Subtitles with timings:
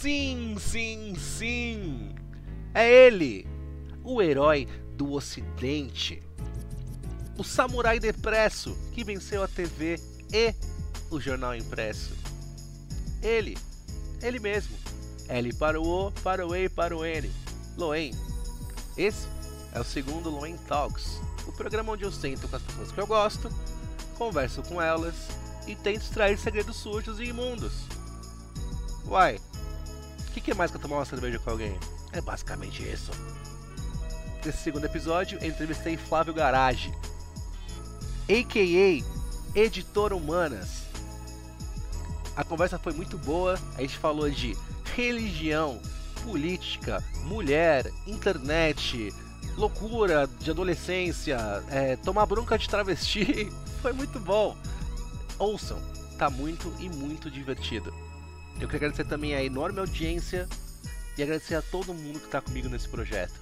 [0.00, 2.14] Sim, sim, sim!
[2.74, 3.46] É ele!
[4.02, 6.22] O herói do Ocidente.
[7.38, 9.98] O samurai depresso que venceu a TV
[10.30, 10.54] e
[11.10, 12.12] o jornal impresso.
[13.22, 13.56] Ele,
[14.20, 14.76] ele mesmo.
[15.26, 17.30] L para o O, para o E, para o N.
[17.76, 18.12] Loen.
[18.98, 19.26] Esse
[19.72, 23.06] é o segundo Loen Talks, o programa onde eu sento com as pessoas que eu
[23.06, 23.50] gosto,
[24.18, 25.14] converso com elas
[25.66, 27.72] e tento extrair segredos sujos e imundos.
[29.06, 29.40] Uai,
[30.34, 31.78] que, que é mais que eu tomar uma cerveja com alguém?
[32.12, 33.12] É basicamente isso.
[34.44, 36.92] Nesse segundo episódio, eu entrevistei Flávio Garage,
[38.28, 39.58] a.k.a.
[39.58, 40.82] Editor Humanas.
[42.36, 44.56] A conversa foi muito boa, a gente falou de
[44.96, 45.80] religião,
[46.24, 49.14] política, mulher, internet,
[49.56, 51.38] loucura de adolescência,
[51.70, 53.52] é, tomar bronca de travesti.
[53.80, 54.56] Foi muito bom.
[55.38, 55.78] Ouçam,
[56.18, 57.92] tá muito e muito divertido.
[58.60, 60.48] Eu quero agradecer também a enorme audiência
[61.18, 63.34] e agradecer a todo mundo que tá comigo nesse projeto.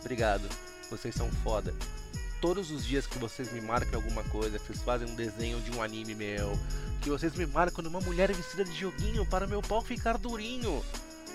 [0.00, 0.48] Obrigado,
[0.90, 1.74] vocês são foda.
[2.40, 5.70] Todos os dias que vocês me marcam alguma coisa, que vocês fazem um desenho de
[5.76, 6.58] um anime meu,
[7.00, 10.82] que vocês me marcam numa mulher vestida de joguinho para meu pau ficar durinho.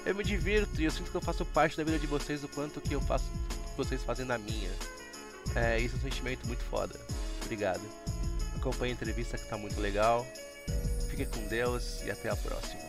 [0.05, 2.47] Eu me divirto e eu sinto que eu faço parte da vida de vocês o
[2.47, 4.71] quanto que eu faço que vocês fazem na minha.
[5.55, 6.97] É, isso é um sentimento muito foda.
[7.41, 7.81] Obrigado.
[8.55, 10.25] Acompanhe a entrevista que tá muito legal.
[11.09, 12.86] Fique com Deus e até a próxima.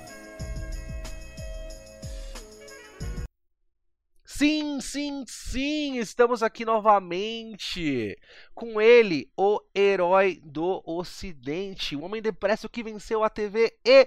[4.38, 8.16] Sim, sim, sim, estamos aqui novamente
[8.54, 14.06] com ele, o herói do Ocidente, o homem depresso que venceu a TV e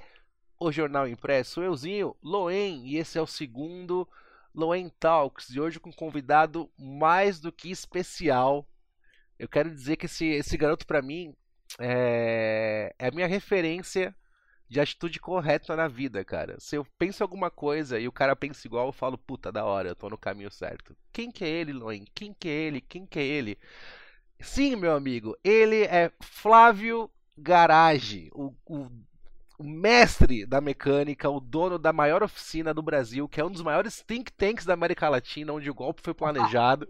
[0.57, 4.07] o jornal impresso, euzinho Loen, e esse é o segundo
[4.55, 8.65] Loen Talks, e hoje com um convidado mais do que especial.
[9.37, 11.35] Eu quero dizer que esse, esse garoto para mim
[11.77, 14.15] é, é a minha referência
[14.72, 16.55] de atitude correta na vida, cara.
[16.58, 19.89] Se eu penso alguma coisa e o cara pensa igual, eu falo, puta, da hora,
[19.89, 20.95] eu tô no caminho certo.
[21.11, 22.05] Quem que é ele, Loen?
[22.16, 22.80] Quem que é ele?
[22.80, 23.58] Quem que é ele?
[24.39, 28.87] Sim, meu amigo, ele é Flávio Garage, o, o,
[29.59, 33.61] o mestre da mecânica, o dono da maior oficina do Brasil, que é um dos
[33.61, 36.88] maiores think tanks da América Latina, onde o golpe foi planejado.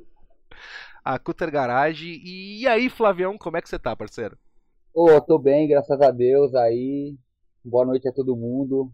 [1.03, 2.21] A Cutter Garage.
[2.23, 4.37] E aí, Flavião, como é que você tá, parceiro?
[4.93, 7.17] Ô, oh, tô bem, graças a Deus aí.
[7.63, 8.91] Boa noite a todo mundo.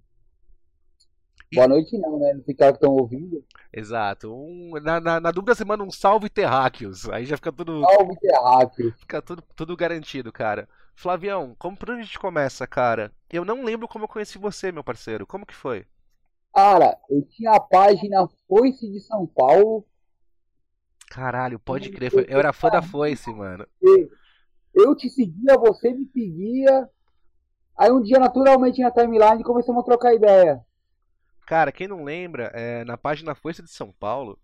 [1.53, 2.33] Boa noite não, né?
[2.33, 3.43] Não que estão ouvindo.
[3.71, 4.33] Exato.
[4.33, 7.07] Um, na, na, na, dúvida semana um salve terráqueos.
[7.09, 7.81] Aí já fica tudo.
[7.81, 8.93] Salve terráqueos.
[8.99, 10.67] Fica tudo, tudo garantido, cara.
[10.93, 13.13] Flavião, como por onde a gente começa, cara?
[13.31, 15.25] Eu não lembro como eu conheci você, meu parceiro.
[15.25, 15.85] Como que foi?
[16.53, 19.85] Cara, eu tinha a página Foice de São Paulo.
[21.09, 22.11] Caralho, pode crer.
[22.27, 23.65] Eu era fã da Foice, mano.
[24.73, 26.89] Eu te seguia, você me seguia.
[27.77, 30.65] Aí um dia, naturalmente, na timeline, começamos a trocar ideia.
[31.45, 34.37] Cara, quem não lembra, é, na página Força de São Paulo,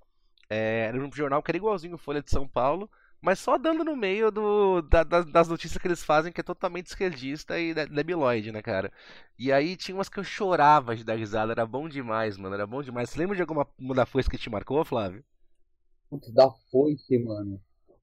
[0.50, 2.90] é, era um jornal que era igualzinho Folha de São Paulo,
[3.20, 6.88] mas só dando no meio do, da, das notícias que eles fazem, que é totalmente
[6.88, 8.92] esquerdista e debilóide, né, cara?
[9.40, 12.68] E aí tinha umas que eu chorava de dar risada, era bom demais, mano, era
[12.68, 13.10] bom demais.
[13.10, 15.24] Você lembra de alguma da foice que te marcou, Flávio?
[16.10, 17.60] Putz, da foice, mano.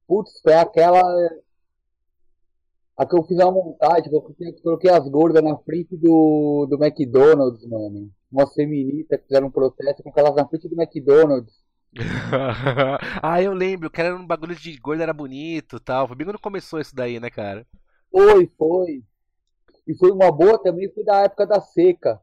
[0.07, 1.03] Putz, foi aquela
[3.01, 4.21] a que eu fiz uma montagem, eu
[4.63, 8.11] coloquei as gordas na frente do, do McDonald's, mano.
[8.31, 11.65] Umas feministas que fizeram um protesto com aquelas na frente do McDonald's.
[13.23, 16.07] ah, eu lembro, que era um bagulho de gorda era bonito e tal.
[16.07, 17.67] Foi bem quando começou isso daí, né, cara?
[18.13, 19.03] Foi, foi.
[19.89, 22.21] E foi uma boa também, foi da época da seca.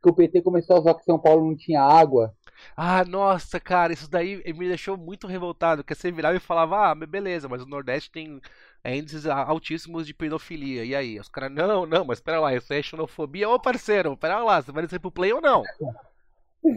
[0.00, 2.32] Que o PT começou a usar que São Paulo não tinha água.
[2.76, 5.82] Ah, nossa, cara, isso daí me deixou muito revoltado.
[5.82, 8.40] Que você virava e falava, ah, beleza, mas o Nordeste tem
[8.82, 10.84] é, índices altíssimos de pedofilia.
[10.84, 11.18] E aí?
[11.18, 13.48] Os caras, não, não, mas espera lá, isso é xenofobia.
[13.48, 15.62] Ô parceiro, espera lá, você vai descer pro play ou não?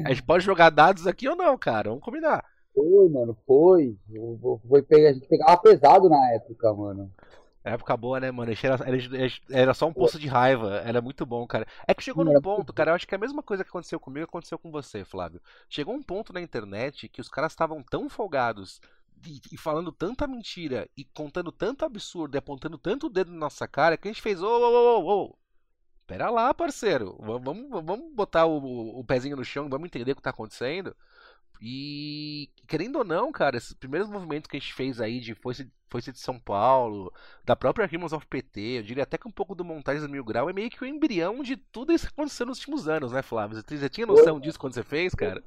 [0.05, 1.89] A gente pode jogar dados aqui ou não, cara?
[1.89, 2.43] Vamos combinar.
[2.73, 3.95] Foi, mano, foi.
[4.67, 7.11] Foi pegar, a gente pegava pesado na época, mano.
[7.63, 8.51] Época boa, né, mano?
[8.61, 8.97] Era, era,
[9.49, 10.81] era só um poço de raiva.
[10.85, 11.65] Era muito bom, cara.
[11.87, 12.91] É que chegou num ponto, cara.
[12.91, 15.41] Eu acho que é a mesma coisa que aconteceu comigo aconteceu com você, Flávio.
[15.69, 18.81] Chegou um ponto na internet que os caras estavam tão folgados
[19.25, 23.37] e, e, falando tanta mentira e contando tanto absurdo e apontando tanto o dedo na
[23.37, 25.37] nossa cara que a gente fez, ô, ô, ô, ô,
[26.05, 30.19] pera lá, parceiro, vamos, vamos botar o, o pezinho no chão, vamos entender o que
[30.21, 30.95] está acontecendo.
[31.65, 35.65] E querendo ou não, cara, esses primeiros movimentos que a gente fez aí de Força,
[35.89, 37.13] Força de São Paulo,
[37.45, 40.25] da própria Rimos of PT, eu diria até que um pouco do Montagens do Mil
[40.25, 43.21] Grau é meio que o embrião de tudo isso que aconteceu nos últimos anos, né,
[43.21, 43.61] Flávio?
[43.61, 45.41] Você já tinha noção disso quando você fez, cara?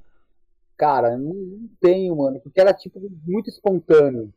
[0.76, 4.32] Cara, não, não tenho, mano, porque era tipo muito espontâneo.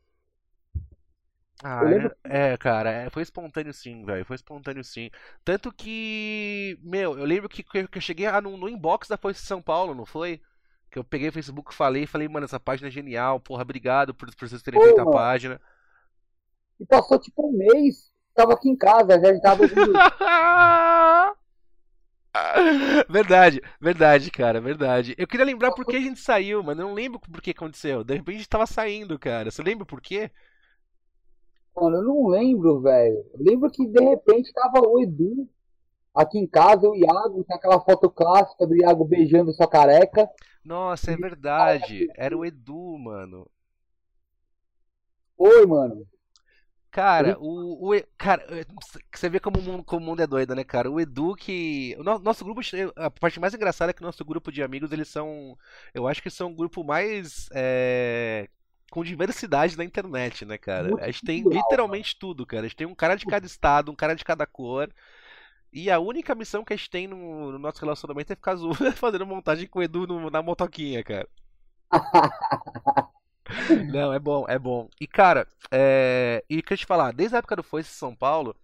[1.61, 4.23] Ah, lembro é, é, cara, é, foi espontâneo sim, velho.
[4.23, 5.09] Foi espontâneo sim.
[5.43, 9.61] Tanto que, meu, eu lembro que, que eu cheguei no, no inbox da Foice São
[9.61, 10.41] Paulo, não foi?
[10.89, 14.33] Que eu peguei o Facebook, falei, falei, mano, essa página é genial, porra, obrigado por,
[14.33, 15.17] por vocês terem Pô, feito a mano.
[15.17, 15.61] página.
[16.79, 19.65] E passou tipo um mês, tava aqui em casa, já tava.
[23.09, 25.15] Verdade, verdade, cara, verdade.
[25.17, 26.81] Eu queria lembrar por que a gente saiu, mano.
[26.81, 28.03] Eu não lembro por que aconteceu.
[28.03, 29.49] De repente a gente tava saindo, cara.
[29.49, 30.31] Você lembra por quê?
[31.75, 33.25] Mano, eu não lembro, velho.
[33.33, 35.49] Eu lembro que de repente tava o Edu
[36.13, 40.29] aqui em casa, o Iago, com aquela foto clássica do Iago beijando sua careca.
[40.63, 42.07] Nossa, é verdade.
[42.15, 43.49] Era o Edu, mano.
[45.37, 46.05] Oi, mano.
[46.91, 48.43] Cara, o, o cara,
[49.13, 50.89] você vê como o mundo, como o mundo é doido, né, cara?
[50.89, 52.61] O Edu que, o no- nosso grupo,
[52.95, 55.55] a parte mais engraçada é que o nosso grupo de amigos, eles são,
[55.93, 58.49] eu acho que são o grupo mais é,
[58.89, 60.95] com diversidade na internet, né, cara?
[60.97, 62.61] A gente tem Multicultural, literalmente tudo, cara.
[62.65, 64.91] A gente tem um cara de cada estado, um cara de cada cor.
[65.73, 68.77] E a única missão que a gente tem no, no nosso relacionamento é ficar zoando,
[68.97, 71.27] fazendo montagem com o Edu no- na motoquinha, cara.
[73.91, 74.89] Não, é bom, é bom.
[74.99, 76.43] E cara, é...
[76.49, 78.55] e que eu te falar, desde a época do Foice São Paulo,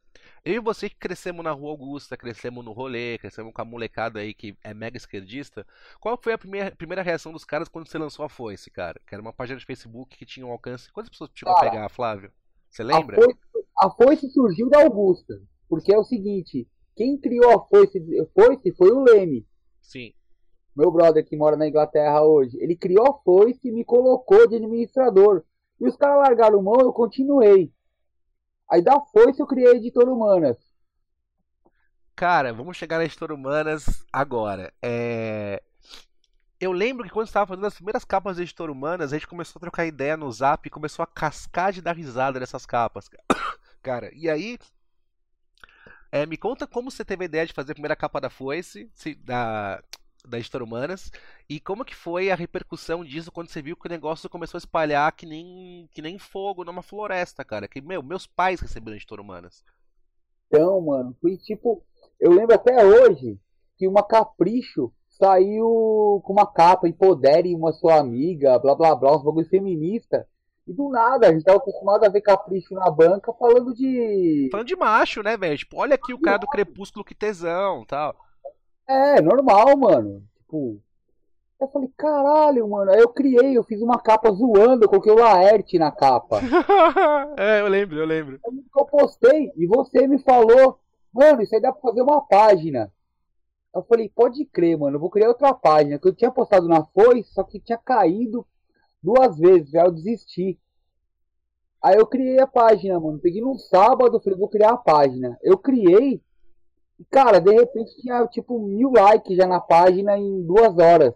[0.44, 4.20] eu e você que crescemos na Rua Augusta, crescemos no rolê, crescemos com a molecada
[4.20, 5.66] aí que é mega esquerdista.
[6.00, 9.02] Qual foi a primeira, primeira reação dos caras quando você lançou a Foice, cara?
[9.08, 10.92] Que era uma página de Facebook que tinha um alcance.
[10.92, 12.32] Quantas pessoas chegou a Cara, pegar, Flávio?
[12.70, 13.16] Você A lembra?
[13.16, 13.40] foice,
[13.82, 15.42] a foice surgiu da Augusta.
[15.68, 18.00] Porque é o seguinte, quem criou a foice,
[18.34, 19.48] foice foi o Leme,
[19.82, 20.14] Sim.
[20.76, 22.58] Meu brother que mora na Inglaterra hoje.
[22.60, 25.44] Ele criou a foice e me colocou de administrador.
[25.80, 27.72] E os caras largaram mão, eu continuei.
[28.70, 30.58] Aí da foice eu criei a editora Humanas.
[32.16, 34.74] Cara, vamos chegar na História Humanas agora.
[34.82, 35.62] É...
[36.60, 39.60] Eu lembro que quando estava fazendo as primeiras capas da Editora Humanas, a gente começou
[39.60, 43.10] a trocar ideia no Zap e começou a cascar de dar risada nessas capas.
[43.84, 44.58] Cara, e aí,
[46.12, 48.90] é, me conta como você teve a ideia de fazer a primeira capa da Foice,
[48.96, 49.84] se- da,
[50.28, 51.12] da Editora Humanas,
[51.50, 54.60] e como que foi a repercussão disso quando você viu que o negócio começou a
[54.60, 57.68] espalhar que nem, que nem fogo numa floresta, cara.
[57.68, 59.64] Que, meu, meus pais receberam a Editora Humanas.
[60.48, 61.84] Então, mano, foi tipo.
[62.20, 63.38] Eu lembro até hoje
[63.78, 69.24] que uma Capricho saiu com uma capa, empodere uma sua amiga, blá blá blá, uns
[69.24, 70.28] bagulho feminista.
[70.68, 74.50] E do nada, a gente tava acostumado a ver Capricho na banca falando de.
[74.52, 75.58] Falando de macho, né, velho?
[75.58, 78.16] Tipo, olha aqui o cara do Crepúsculo que tesão tal.
[78.88, 80.24] É, normal, mano.
[80.38, 80.82] Tipo.
[81.60, 82.92] Eu falei, caralho, mano.
[82.92, 86.42] Aí eu criei, eu fiz uma capa zoando, eu coloquei o Laerte na capa.
[87.38, 88.40] é, eu lembro, eu lembro.
[88.46, 90.80] Aí eu postei e você me falou,
[91.14, 92.92] mano, isso aí dá pra fazer uma página.
[93.74, 96.86] Eu falei, pode crer, mano, eu vou criar outra página, que eu tinha postado na
[96.86, 98.46] Foice, só que tinha caído
[99.02, 100.60] duas vezes, aí eu desisti.
[101.82, 103.20] Aí eu criei a página, mano.
[103.20, 105.38] Peguei num sábado, falei, vou criar a página.
[105.44, 106.20] Eu criei,
[107.00, 111.16] e cara, de repente tinha tipo mil likes já na página em duas horas.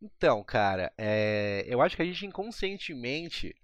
[0.00, 3.54] Então, cara, é, eu acho que a gente inconscientemente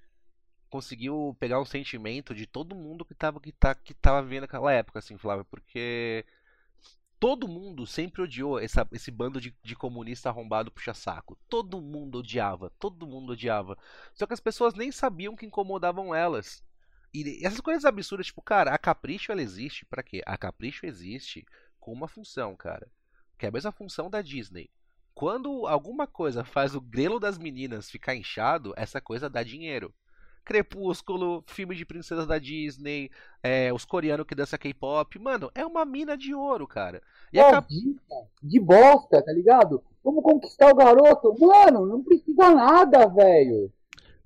[0.70, 4.72] conseguiu pegar um sentimento de todo mundo que tava, que tá, que tava vivendo naquela
[4.72, 6.26] época, assim, Flávio, porque
[7.20, 11.38] todo mundo sempre odiou essa- esse bando de, de comunista arrombado puxa-saco.
[11.48, 13.78] Todo mundo odiava, todo mundo odiava.
[14.14, 16.62] Só que as pessoas nem sabiam que incomodavam elas.
[17.14, 20.20] E essas coisas absurdas, tipo, cara, a Capricho ela existe pra quê?
[20.26, 21.46] A Capricho existe
[21.78, 22.88] com uma função, cara,
[23.38, 24.68] que é a mesma função da Disney.
[25.14, 29.94] Quando alguma coisa faz o grelo das meninas ficar inchado, essa coisa dá dinheiro.
[30.44, 33.10] Crepúsculo, filme de princesas da Disney,
[33.42, 37.00] é, os coreanos que dançam K-pop, mano, é uma mina de ouro, cara.
[37.32, 37.68] E Ó, Cap...
[37.68, 39.82] dica de bosta, tá ligado?
[40.02, 41.34] Vamos conquistar o garoto.
[41.38, 43.72] Mano, não precisa nada, velho.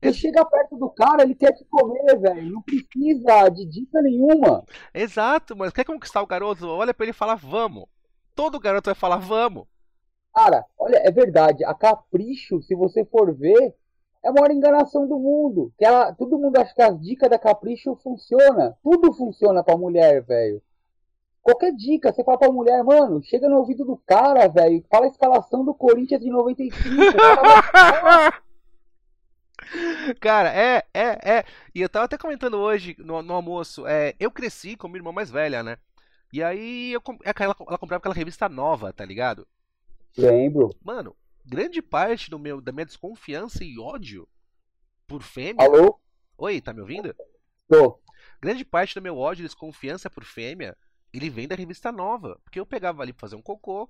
[0.01, 2.53] Você chega perto do cara, ele quer te comer, velho.
[2.53, 4.65] Não precisa de dica nenhuma.
[4.95, 6.69] Exato, mas quer conquistar o garoto?
[6.69, 7.87] Olha pra ele e fala, vamos.
[8.35, 9.67] Todo garoto vai falar, vamos.
[10.33, 11.65] Cara, olha, é verdade.
[11.65, 13.75] A Capricho, se você for ver,
[14.25, 15.73] é a maior enganação do mundo.
[15.77, 18.77] Que ela, todo mundo acha que as dicas da Capricho funcionam.
[18.81, 20.63] Tudo funciona pra mulher, velho.
[21.43, 25.09] Qualquer dica, você fala pra mulher, mano, chega no ouvido do cara, velho, fala a
[25.09, 26.77] escalação do Corinthians de 95.
[26.77, 28.43] o cara
[30.21, 31.45] Cara, é, é, é.
[31.75, 35.13] E eu tava até comentando hoje no, no almoço, é, eu cresci com minha irmã
[35.13, 35.79] mais velha, né?
[36.33, 39.47] E aí eu, com- ela, ela comprava aquela revista nova, tá ligado?
[40.17, 40.75] Lembro.
[40.85, 44.29] Mano, grande parte do meu, da minha desconfiança e ódio
[45.07, 45.67] por fêmea.
[45.67, 45.99] Alô?
[46.37, 47.15] Oi, tá me ouvindo?
[47.69, 47.99] Tô.
[48.41, 50.77] Grande parte do meu ódio e desconfiança por fêmea,
[51.13, 52.39] ele vem da revista nova.
[52.45, 53.89] Porque eu pegava ali pra fazer um cocô,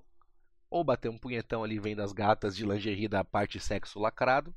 [0.69, 4.53] ou bater um punhetão ali vendo as gatas de lingerie da parte sexo lacrado.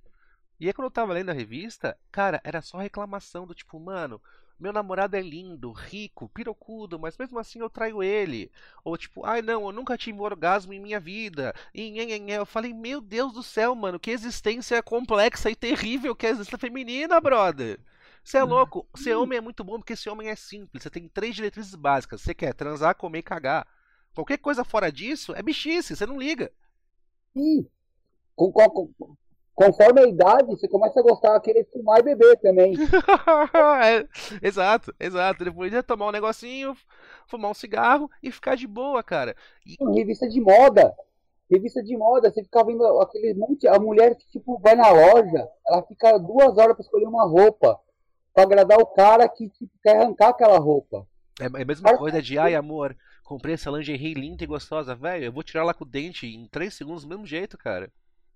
[0.63, 4.23] E aí quando eu tava lendo a revista, cara, era só reclamação do tipo, mano,
[4.61, 8.49] meu namorado é lindo, rico, pirocudo, mas mesmo assim eu traio ele.
[8.85, 11.53] Ou tipo, ai não, eu nunca tive um orgasmo em minha vida.
[11.75, 16.29] E eu falei, meu Deus do céu, mano, que existência complexa e terrível que é
[16.29, 17.81] a existência feminina, brother.
[18.23, 18.87] Você é louco.
[18.95, 20.85] Ser homem é muito bom porque esse homem é simples.
[20.85, 22.21] Você tem três diretrizes básicas.
[22.21, 23.67] Você quer transar, comer e cagar.
[24.15, 26.53] Qualquer coisa fora disso é bichice, você não liga.
[27.37, 27.67] Sim.
[28.37, 29.17] Com, com,
[29.65, 32.75] conforme a idade, você começa a gostar, a querer fumar e beber também.
[33.85, 34.07] é,
[34.47, 35.45] exato, exato.
[35.45, 36.77] Depois de tomar um negocinho,
[37.27, 39.37] fumar um cigarro e ficar de boa, cara.
[39.67, 39.77] E...
[39.95, 40.93] Revista de moda.
[41.51, 43.69] Revista de moda, você fica vendo aquele monte.
[43.69, 47.79] A mulher, tipo, vai na loja, ela fica duas horas para escolher uma roupa.
[48.35, 51.07] para agradar o cara que tipo, quer arrancar aquela roupa.
[51.41, 55.27] É, é a mesma coisa de, ai amor, comprei essa lingerie linda e gostosa, velho,
[55.27, 57.91] eu vou tirar ela com o dente em 3 segundos do mesmo jeito, cara.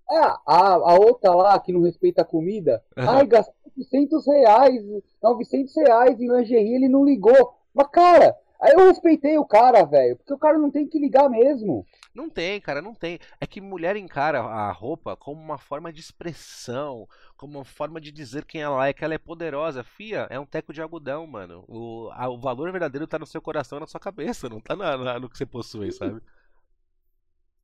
[0.09, 4.83] É, a, a outra lá que não respeita a comida, ai, gastou 800 reais,
[5.21, 7.53] 900 reais em lingerie, ele não ligou.
[7.73, 11.29] Mas, cara, Aí eu respeitei o cara, velho, porque o cara não tem que ligar
[11.29, 11.85] mesmo.
[12.13, 13.19] Não tem, cara, não tem.
[13.39, 18.11] É que mulher encara a roupa como uma forma de expressão, como uma forma de
[18.11, 19.83] dizer quem ela é, que ela é poderosa.
[19.83, 21.63] Fia, é um teco de algodão, mano.
[21.67, 24.97] O, a, o valor verdadeiro tá no seu coração na sua cabeça, não tá na,
[24.97, 26.19] na, no que você possui, sabe?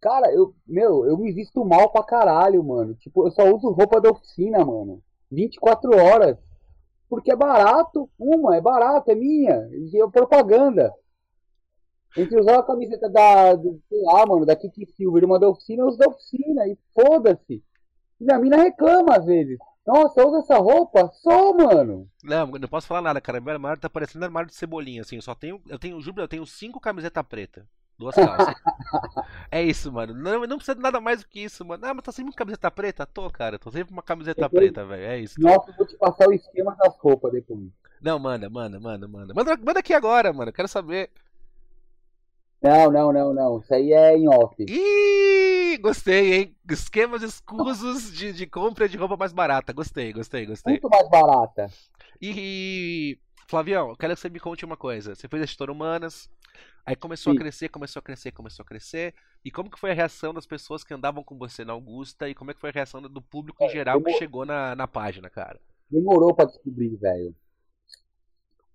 [0.03, 2.93] Cara, eu, meu, eu me visto mal pra caralho, mano.
[2.95, 5.01] Tipo, eu só uso roupa da oficina, mano.
[5.31, 6.37] 24 horas.
[7.09, 9.65] Porque é barato, uma, é barato, é minha.
[9.71, 10.93] E é propaganda.
[12.17, 15.83] Entre usar a camiseta da, do, sei lá, mano, da Kiki Silver, uma da oficina,
[15.83, 16.67] eu uso da oficina.
[16.67, 17.63] E foda-se.
[18.19, 19.57] E a mina reclama às vezes.
[19.87, 21.09] Nossa, usa essa roupa?
[21.13, 22.09] Só, mano.
[22.21, 23.39] Não, não posso falar nada, cara.
[23.39, 25.15] Meu armário tá parecendo armário de cebolinha, assim.
[25.15, 27.63] Eu só tenho, eu tenho, eu tenho cinco camisetas pretas.
[27.97, 28.55] Duas calças.
[29.51, 30.13] é isso, mano.
[30.13, 31.85] Não, não precisa de nada mais do que isso, mano.
[31.85, 33.05] Ah, mas tá sempre uma camiseta preta?
[33.05, 33.59] Tô, cara.
[33.59, 34.71] Tô sempre uma camiseta depois...
[34.71, 35.03] preta, velho.
[35.03, 35.39] É isso.
[35.39, 37.59] Nossa, vou te passar o esquema das roupas depois.
[38.01, 39.33] Não, manda, manda, manda, manda.
[39.33, 40.51] Manda, manda aqui agora, mano.
[40.51, 41.09] Quero saber.
[42.61, 43.59] Não, não, não, não.
[43.59, 44.55] Isso aí é em off.
[44.59, 46.55] Ih, gostei, hein?
[46.69, 49.73] Esquemas escusos de, de compra de roupa mais barata.
[49.73, 50.73] Gostei, gostei, gostei.
[50.73, 51.69] Muito mais barata.
[52.21, 55.13] E, Flavião, eu quero que você me conte uma coisa.
[55.13, 56.29] Você fez a Gestor Humanas,
[56.85, 57.37] Aí começou Sim.
[57.37, 59.13] a crescer, começou a crescer, começou a crescer.
[59.43, 62.27] E como que foi a reação das pessoas que andavam com você na Augusta?
[62.29, 64.75] E como é que foi a reação do público em é, geral que chegou na,
[64.75, 65.59] na página, cara?
[65.89, 67.35] Demorou para descobrir, velho.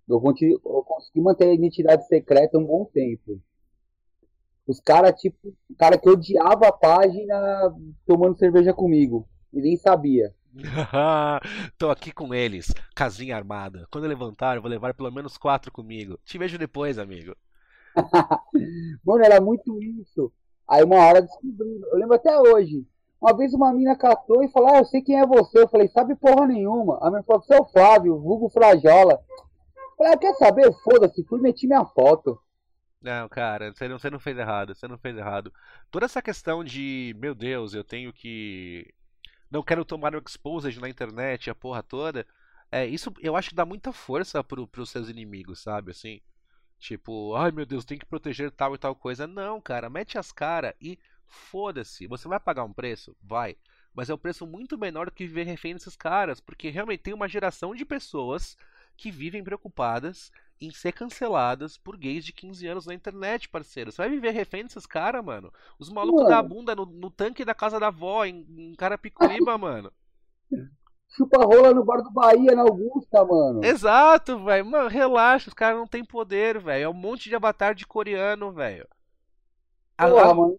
[0.09, 3.41] Eu, eu consegui manter a identidade secreta um bom tempo.
[4.67, 7.75] Os caras, tipo, o cara que odiava a página
[8.07, 9.29] tomando cerveja comigo.
[9.53, 10.35] E nem sabia.
[11.79, 13.87] Tô aqui com eles, casinha armada.
[13.91, 16.19] Quando levantar, eu vou levar pelo menos quatro comigo.
[16.25, 17.35] Te vejo depois, amigo.
[19.05, 20.33] Mano, era muito isso.
[20.69, 22.87] Aí uma hora descobri, eu lembro até hoje.
[23.21, 25.61] Uma vez uma mina catou e falou: Ah, eu sei quem é você.
[25.61, 26.99] Eu falei: Sabe porra nenhuma.
[27.03, 29.15] A minha falou: Você é o Flávio, vulgo Frajola.
[29.15, 30.73] Eu falei: ah, Quer saber?
[30.85, 32.39] Foda-se, fui meti minha foto.
[33.01, 35.53] Não, cara, você não, você não fez errado, você não fez errado.
[35.91, 38.93] Toda essa questão de, meu Deus, eu tenho que.
[39.51, 42.27] Não quero tomar o exposed na internet, a porra toda.
[42.71, 45.91] É, isso eu acho que dá muita força pro, pros seus inimigos, sabe?
[45.93, 46.21] Assim.
[46.79, 49.27] Tipo, ai meu Deus, tem que proteger tal e tal coisa.
[49.27, 52.07] Não, cara, mete as caras e foda-se.
[52.07, 53.17] Você vai pagar um preço?
[53.23, 53.57] Vai.
[53.95, 56.41] Mas é um preço muito menor do que viver refém desses caras.
[56.41, 58.57] Porque realmente tem uma geração de pessoas
[58.97, 60.31] que vivem preocupadas
[60.61, 63.93] em ser canceladas por gays de 15 anos na internet, parceiro.
[63.93, 65.53] Você vai viver refém desses caras, mano?
[65.79, 69.93] Os malucos da bunda no, no, tanque da casa da avó, em, em Carapicuíba, mano
[71.09, 73.65] chupa rola no bar do Bahia, na Augusta, mano.
[73.65, 74.67] Exato, velho.
[74.67, 76.85] Mano, relaxa, os caras não tem poder, velho.
[76.85, 78.87] É um monte de avatar de coreano, velho.
[79.97, 80.59] Porra, mano.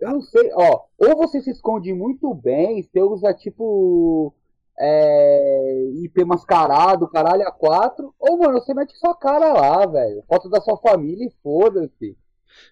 [0.00, 0.84] Eu não sei, ó.
[0.98, 4.34] Ou você se esconde muito bem, você usa tipo.
[4.82, 8.14] É, IP mascarado, caralho, a quatro.
[8.18, 10.24] Ou, mano, você mete sua cara lá, velho.
[10.26, 12.16] Foto da sua família e foda-se.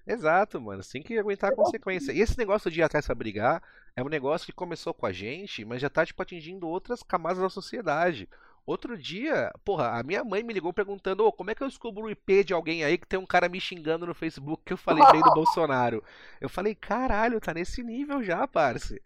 [0.07, 0.83] Exato, mano.
[0.83, 2.13] Você tem que aguentar a consequência.
[2.13, 3.63] E esse negócio de ir atrás pra brigar
[3.99, 7.41] é um negócio que começou com a gente, mas já tá, tipo, atingindo outras camadas
[7.41, 8.29] da sociedade.
[8.65, 12.05] Outro dia, porra, a minha mãe me ligou perguntando: oh, como é que eu descubro
[12.05, 14.77] o IP de alguém aí que tem um cara me xingando no Facebook que eu
[14.77, 16.05] falei bem do Bolsonaro?
[16.41, 19.03] Eu falei: caralho, tá nesse nível já, parce.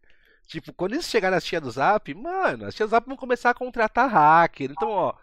[0.47, 3.49] Tipo, quando isso chegar nas tia do Zap, mano, as tia do Zap vão começar
[3.49, 4.73] a contratar hacker.
[4.73, 5.15] Então, ó,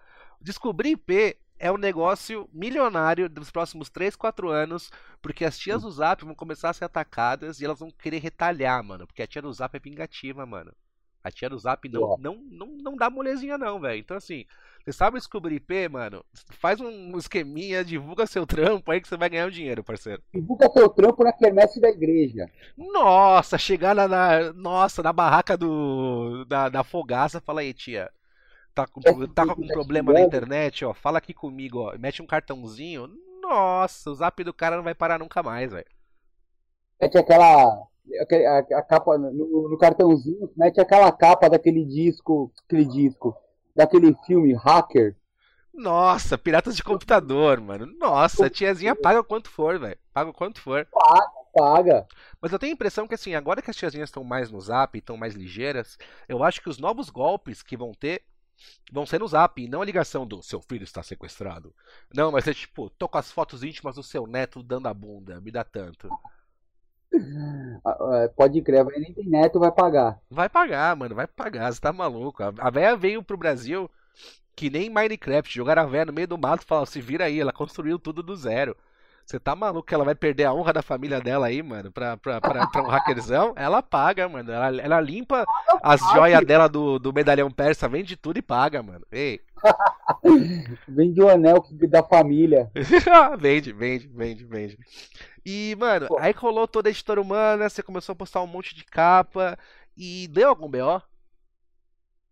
[0.42, 4.90] descobrir IP é um negócio milionário dos próximos 3, 4 anos,
[5.22, 8.82] porque as tias do Zap vão começar a ser atacadas e elas vão querer retalhar,
[8.82, 9.06] mano.
[9.06, 10.72] Porque a tia do Zap é vingativa, mano.
[11.22, 14.00] A tia do Zap não, não, não, não dá molezinha, não, velho.
[14.00, 14.46] Então, assim,
[14.82, 16.24] você sabe descobrir IP, mano?
[16.52, 20.24] Faz um esqueminha, divulga seu trampo aí que você vai ganhar o um dinheiro, parceiro.
[20.34, 22.50] Divulga seu trampo na quermesse da igreja.
[22.78, 28.10] Nossa, chegar na, na nossa, na barraca do da, da fogaça, fala aí, tia
[28.86, 32.28] tá com, tá com algum problema na internet, ó, fala aqui comigo, ó, mete um
[32.28, 33.08] cartãozinho.
[33.42, 35.86] Nossa, o zap do cara não vai parar nunca mais, velho.
[37.02, 37.82] Mete aquela.
[38.22, 42.52] aquele- A, a capa no, no cartãozinho, mete aquela capa daquele disco.
[42.66, 43.36] Aquele disco.
[43.76, 45.16] Daquele filme Hacker.
[45.74, 47.86] Nossa, piratas de computador, mano.
[47.98, 49.98] Nossa, a tiazinha paga quanto for, velho.
[50.14, 50.86] Paga o quanto for.
[51.54, 52.06] Paga.
[52.42, 54.98] Mas eu tenho a impressão que, assim, agora que as tiazinhas estão mais no zap,
[54.98, 58.24] estão mais ligeiras, eu acho que os novos golpes que vão ter
[58.92, 61.74] vão ser no zap, não a ligação do seu filho está sequestrado.
[62.14, 65.40] Não, vai ser tipo, tô com as fotos íntimas do seu neto dando a bunda,
[65.42, 66.10] me dá tanto.
[67.84, 70.20] Ah, ah, Pode crer, vai nem tem neto, vai pagar.
[70.30, 72.44] Vai pagar, mano, vai pagar, você tá maluco.
[72.44, 73.90] A a véia veio pro Brasil
[74.60, 77.40] que nem Minecraft, jogaram a véia no meio do mato e falaram, se vira aí,
[77.40, 78.76] ela construiu tudo do zero.
[79.30, 82.18] Você tá maluco que ela vai perder a honra da família dela aí, mano, pra,
[82.18, 83.54] pra, pra, pra um hackerzão?
[83.56, 84.52] Ela paga, mano.
[84.52, 85.46] Ela, ela limpa
[85.84, 89.06] as joias dela do, do medalhão persa, vende tudo e paga, mano.
[89.12, 89.40] Ei,
[90.88, 92.72] Vende o anel da família.
[93.38, 94.80] vende, vende, vende, vende.
[95.46, 98.84] E, mano, aí rolou toda a editora humana, você começou a postar um monte de
[98.84, 99.60] capa.
[99.96, 101.04] E deu algum BO?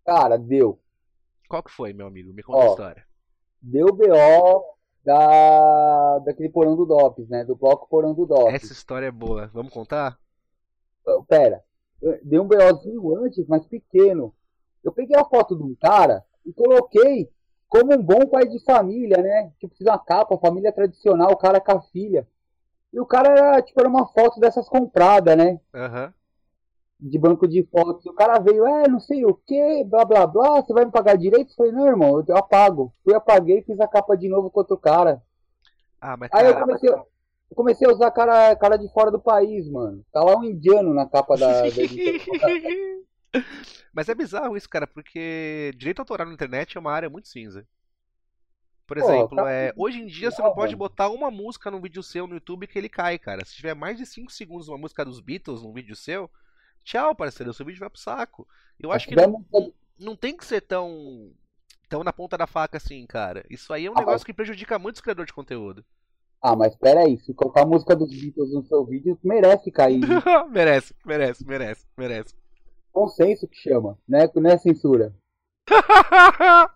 [0.03, 0.81] Cara, deu.
[1.47, 2.33] Qual que foi, meu amigo?
[2.33, 2.69] Me conta a Ó.
[2.71, 3.05] história.
[3.61, 4.76] Deu BO
[5.07, 7.45] da, daquele porão do DOPS, né?
[7.45, 8.55] Do bloco porão do DOPS.
[8.55, 9.49] Essa história é boa.
[9.53, 10.19] Vamos contar?
[11.29, 11.63] Pera,
[12.21, 14.35] deu um BOzinho antes, mas pequeno.
[14.83, 17.31] Eu peguei a foto de um cara e coloquei
[17.69, 19.49] como um bom pai de família, né?
[19.57, 22.27] Tipo, fiz uma capa, família tradicional, o cara com a filha.
[22.91, 25.57] E o cara era, tipo, era uma foto dessas compradas, né?
[25.73, 26.13] Aham.
[26.99, 28.05] De banco de fotos.
[28.05, 31.15] O cara veio, é, não sei o que, blá blá blá, você vai me pagar
[31.15, 31.51] direito?
[31.51, 32.93] Eu falei, não, irmão, eu apago.
[33.03, 35.21] Fui, apaguei, fiz a capa de novo com outro cara.
[36.01, 39.69] Ah, mas Aí eu comecei, eu comecei a usar cara, cara de fora do país,
[39.69, 40.03] mano.
[40.11, 41.67] Tá lá um indiano na capa da, da.
[43.93, 47.67] Mas é bizarro isso, cara, porque direito autoral na internet é uma área muito cinza.
[48.85, 51.81] Por Pô, exemplo, tá é, hoje em dia você não pode botar uma música num
[51.81, 53.43] vídeo seu no YouTube que ele cai, cara.
[53.43, 56.29] Se tiver mais de 5 segundos uma música dos Beatles num vídeo seu,
[56.87, 58.47] tchau, parceiro, seu vídeo vai pro saco.
[58.79, 59.45] Eu acho que não,
[59.99, 61.31] não tem que ser tão,
[61.89, 63.45] tão na ponta da faca assim, cara.
[63.49, 65.83] Isso aí é um Ah, negócio que prejudica muito os criadores de conteúdo.
[66.41, 69.99] Ah, mas pera aí, se colocar a música dos Beatles no seu vídeo, merece cair.
[70.49, 72.35] merece, merece, merece, merece.
[72.93, 74.29] Consenso que chama, né?
[74.33, 75.13] Não é censura.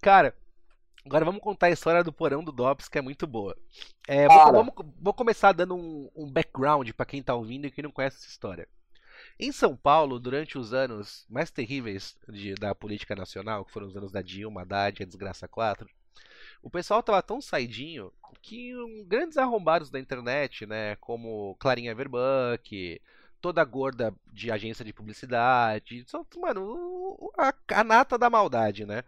[0.00, 0.34] Cara,
[1.04, 3.56] agora vamos contar a história do porão do Dops, que é muito boa.
[4.06, 7.82] É, vou, vamos- vou começar dando um, um background pra quem tá ouvindo e quem
[7.82, 8.68] não conhece essa história.
[9.38, 13.96] Em São Paulo, durante os anos mais terríveis de- da política nacional, que foram os
[13.96, 15.88] anos da Dilma, Haddad, a Desgraça 4,
[16.62, 23.00] o pessoal tava tão saidinho que um, grandes arrombados da internet, né, como Clarinha Verbuck,
[23.40, 29.02] toda gorda de agência de publicidade, só, mano, a, a nata da maldade, né?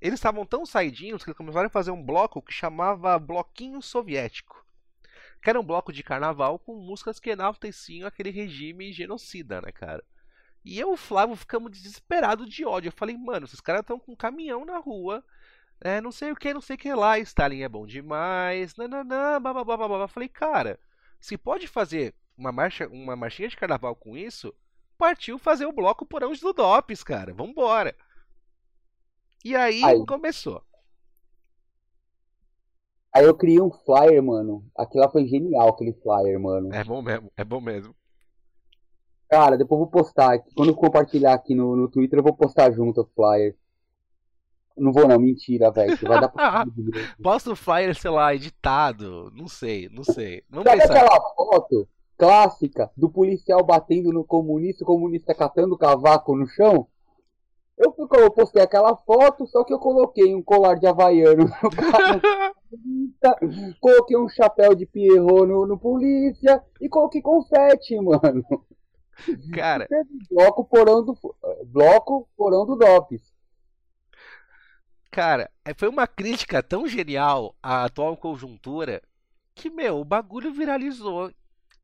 [0.00, 4.64] Eles estavam tão saidinhos que eles começaram a fazer um bloco que chamava Bloquinho Soviético.
[5.42, 10.04] Que era um bloco de carnaval com músicas que enalteciam aquele regime genocida, né, cara?
[10.64, 12.88] E eu e o Flávio ficamos desesperados de ódio.
[12.88, 15.24] Eu falei, mano, esses caras estão com um caminhão na rua.
[15.80, 17.18] É, não sei o que, não sei o que lá.
[17.18, 18.76] Stalin é bom demais.
[18.76, 20.08] Nananã, blá blá blá blá blá.
[20.08, 20.78] Falei, cara,
[21.18, 24.54] se pode fazer uma, marcha, uma marchinha de carnaval com isso,
[24.98, 27.32] partiu fazer o bloco Porão do Dopes, cara.
[27.32, 27.96] Vambora.
[29.42, 30.04] E aí, Aí.
[30.04, 30.62] começou.
[33.12, 34.64] Aí eu criei um flyer, mano.
[34.76, 36.72] Aquilo lá foi genial, aquele flyer, mano.
[36.72, 37.94] É bom mesmo, é bom mesmo.
[39.28, 40.38] Cara, depois eu vou postar.
[40.56, 43.56] Quando eu compartilhar aqui no, no Twitter, eu vou postar junto o flyer.
[44.76, 45.96] Não vou não, mentira, velho.
[46.02, 46.64] Vai dar pra
[47.22, 49.30] Posta o flyer, sei lá, editado.
[49.34, 50.42] Não sei, não sei.
[50.48, 50.96] Vamos Sabe pensar.
[50.96, 56.86] aquela foto clássica do policial batendo no comunista, o comunista catando cavaco no chão?
[57.82, 61.50] Eu, eu postei aquela foto, só que eu coloquei um colar de havaiano no
[63.22, 63.40] cara,
[63.80, 68.44] coloquei um chapéu de Pierrot no, no polícia e coloquei confete, mano.
[69.54, 69.88] Cara,
[70.30, 71.16] Bloco porão do
[71.66, 73.22] bloco porão do Dopes.
[75.10, 79.02] cara, é- foi uma crítica tão genial à atual conjuntura
[79.54, 81.32] que, meu, o bagulho viralizou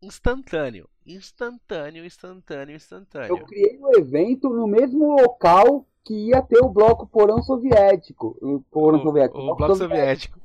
[0.02, 0.88] instantâneo.
[1.06, 3.46] Instantâneo, instantâneo, Eu instantâneo.
[3.46, 8.36] criei o evento no mesmo local que ia ter o bloco porão soviético,
[8.70, 10.38] porão O, soviético, o bloco soviético.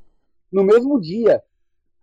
[0.52, 1.42] no mesmo dia.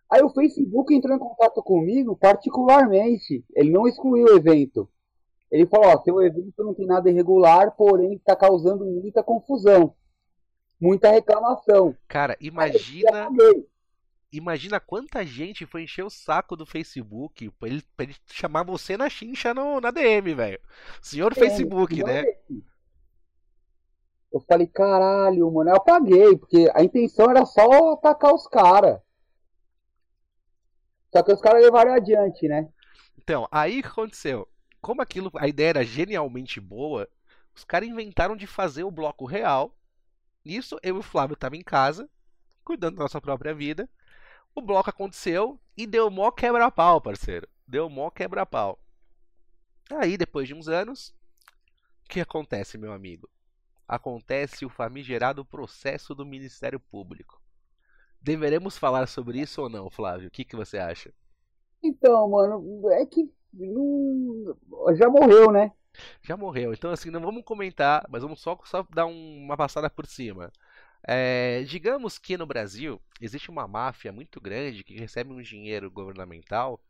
[0.09, 3.43] Aí o Facebook entrou em contato comigo particularmente.
[3.55, 4.89] Ele não excluiu o evento.
[5.51, 9.93] Ele falou: ó, seu evento não tem nada irregular, porém está causando muita confusão,
[10.79, 11.95] muita reclamação.
[12.07, 13.67] Cara, Aí eu imagina, apaguei.
[14.31, 18.95] Imagina quanta gente foi encher o saco do Facebook pra ele, pra ele chamar você
[18.95, 20.59] na chincha no, na DM, velho.
[21.01, 22.21] Senhor Facebook, Não né?
[22.21, 22.39] é.
[24.31, 28.99] Eu falei, caralho, mano, eu apaguei, porque a intenção era só atacar os caras.
[31.11, 32.69] Só que os caras levaram adiante, né?
[33.17, 34.47] Então, aí o que aconteceu?
[34.79, 37.09] Como aquilo, a ideia era genialmente boa,
[37.55, 39.75] os caras inventaram de fazer o bloco real.
[40.45, 42.07] Nisso, eu e o Flávio tava em casa,
[42.63, 43.89] cuidando da nossa própria vida.
[44.53, 47.47] O bloco aconteceu e deu mó quebra-pau, parceiro.
[47.67, 48.79] Deu mó quebra-pau.
[49.91, 51.09] Aí, depois de uns anos,
[52.05, 53.29] o que acontece, meu amigo?
[53.87, 57.41] Acontece o famigerado processo do Ministério Público.
[58.21, 60.29] Deveremos falar sobre isso ou não, Flávio?
[60.29, 61.13] O que, que você acha?
[61.83, 64.55] Então, mano, é que não...
[64.95, 65.71] já morreu, né?
[66.21, 66.73] Já morreu.
[66.73, 70.51] Então, assim, não vamos comentar, mas vamos só, só dar um- uma passada por cima.
[71.03, 76.81] É, digamos que no Brasil existe uma máfia muito grande que recebe um dinheiro governamental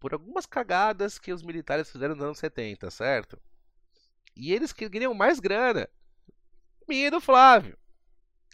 [0.00, 3.40] por algumas cagadas que os militares fizeram nos anos 70, certo?
[4.34, 5.88] E eles queriam mais grana.
[6.88, 7.78] Minha do Flávio,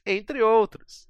[0.04, 1.07] entre outros.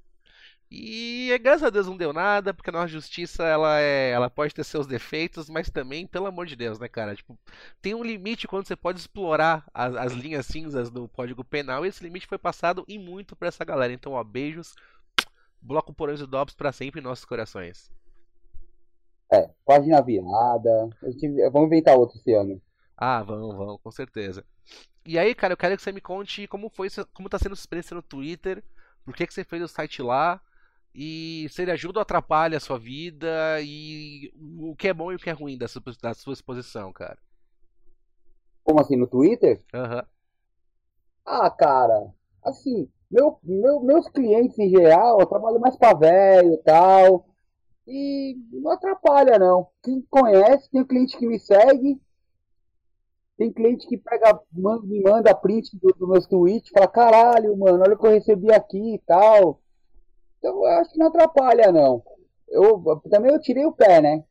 [0.71, 4.55] E graças a Deus não deu nada, porque a nossa justiça ela é, ela pode
[4.55, 7.17] ter seus defeitos, mas também, pelo amor de Deus, né, cara?
[7.17, 7.39] Tipo,
[7.81, 11.89] tem um limite quando você pode explorar as, as linhas cinzas do Código Penal, e
[11.89, 13.95] esse limite foi passado e muito pra essa galera.
[13.95, 14.75] Então, ó, beijos,
[15.61, 17.91] bloco porões e dobros pra sempre em nossos corações.
[19.33, 20.91] É, página virada.
[21.03, 22.61] Gente- Vamos inventar outro esse ano.
[22.97, 24.45] Ah, vão, vão, com certeza.
[25.07, 27.55] E aí, cara, eu quero que você me conte como foi, como tá sendo a
[27.55, 28.63] experiência no Twitter,
[29.05, 30.39] por que que você fez o site lá,
[30.95, 33.29] e se ele ajuda ou atrapalha a sua vida,
[33.63, 36.93] e o que é bom e o que é ruim da sua, da sua exposição,
[36.93, 37.19] cara.
[38.63, 39.61] Como assim, no Twitter?
[39.75, 40.05] Aham.
[41.25, 46.59] Ah, cara, assim, meu, meu- meus clientes em geral, eu trabalho mais pra velho e
[46.59, 47.27] tal,
[47.87, 49.69] e não atrapalha não.
[49.83, 52.01] Quem conhece, tem cliente que me segue,
[53.37, 57.83] tem cliente que pega, man- me manda print do, do meus tweets, fala, caralho, mano,
[57.83, 59.61] olha o que eu recebi aqui e tal.
[60.39, 62.03] Então eu acho que não atrapalha não.
[62.49, 64.25] Eu também eu tirei o pé, né?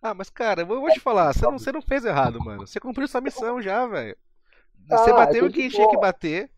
[0.00, 2.66] Ah, mas cara, eu vou te falar, você não, você não fez errado, mano.
[2.66, 4.16] Você cumpriu sua missão já, velho.
[4.88, 6.50] Você Ah, bateu de quem tinha que bater,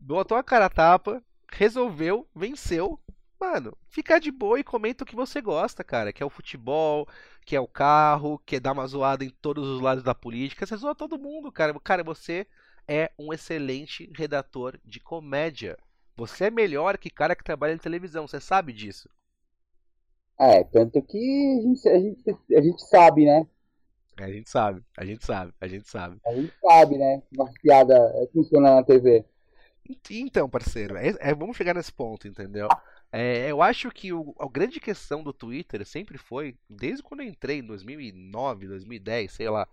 [0.00, 3.00] botou a cara a tapa, resolveu, venceu.
[3.40, 6.12] Mano, fica de boa e comenta o que você gosta, cara.
[6.12, 7.08] Que é o futebol,
[7.46, 10.66] que é o carro, que é dar uma zoada em todos os lados da política.
[10.66, 11.78] Você zoa todo mundo, cara.
[11.80, 12.46] Cara, você
[12.88, 15.78] é um excelente redator de comédia.
[16.16, 19.08] Você é melhor que cara que trabalha em televisão, você sabe disso.
[20.38, 21.18] É, tanto que
[21.58, 23.46] a gente, a gente, a gente sabe, né?
[24.18, 26.20] A gente sabe, a gente sabe, a gente sabe.
[26.26, 27.22] A gente sabe, né?
[27.32, 29.24] Uma piada é, funciona na TV.
[30.10, 32.68] Então, parceiro, é- é- vamos chegar nesse ponto, entendeu?
[33.10, 37.26] É, eu acho que o- a grande questão do Twitter sempre foi, desde quando eu
[37.28, 39.68] entrei em 2009, 2010, sei lá,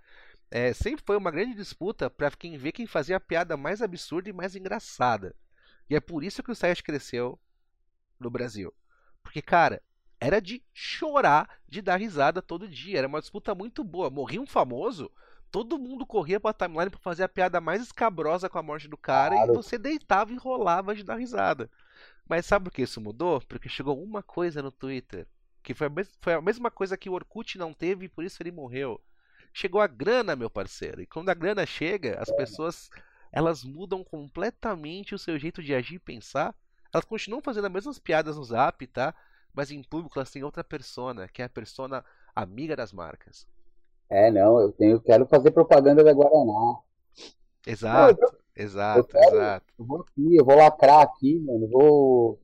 [0.52, 4.30] é, sempre foi uma grande disputa pra quem ver quem fazia a piada mais absurda
[4.30, 5.36] e mais engraçada.
[5.90, 7.40] E é por isso que o site cresceu
[8.20, 8.74] no Brasil.
[9.24, 9.82] Porque, cara,
[10.20, 13.00] era de chorar, de dar risada todo dia.
[13.00, 14.10] Era uma disputa muito boa.
[14.10, 15.12] Morria um famoso,
[15.52, 18.98] todo mundo corria pra timeline pra fazer a piada mais escabrosa com a morte do
[18.98, 19.54] cara e Claro.
[19.54, 21.70] você deitava e rolava de dar risada.
[22.28, 23.42] Mas sabe por que isso mudou?
[23.48, 25.28] Porque chegou uma coisa no Twitter,
[25.64, 28.42] que foi a, foi a mesma coisa que o Orkut não teve e por isso
[28.44, 29.02] ele morreu.
[29.52, 31.02] Chegou a grana, meu parceiro.
[31.02, 32.90] E quando a grana chega, as pessoas
[33.32, 36.56] elas mudam completamente o seu jeito de agir e pensar.
[36.94, 39.14] Elas continuam fazendo as mesmas piadas no Zap, tá?
[39.54, 42.04] Mas em público elas têm outra persona, que é a persona
[42.36, 43.48] amiga das marcas.
[44.10, 46.80] É, não, eu tenho, quero fazer propaganda da Guaraná.
[47.88, 48.38] Não, eu, Exato,
[48.94, 49.74] eu exato, quero, exato.
[49.80, 51.68] eu vou aqui, eu vou lacrar aqui, mano.
[51.70, 52.42] Vou,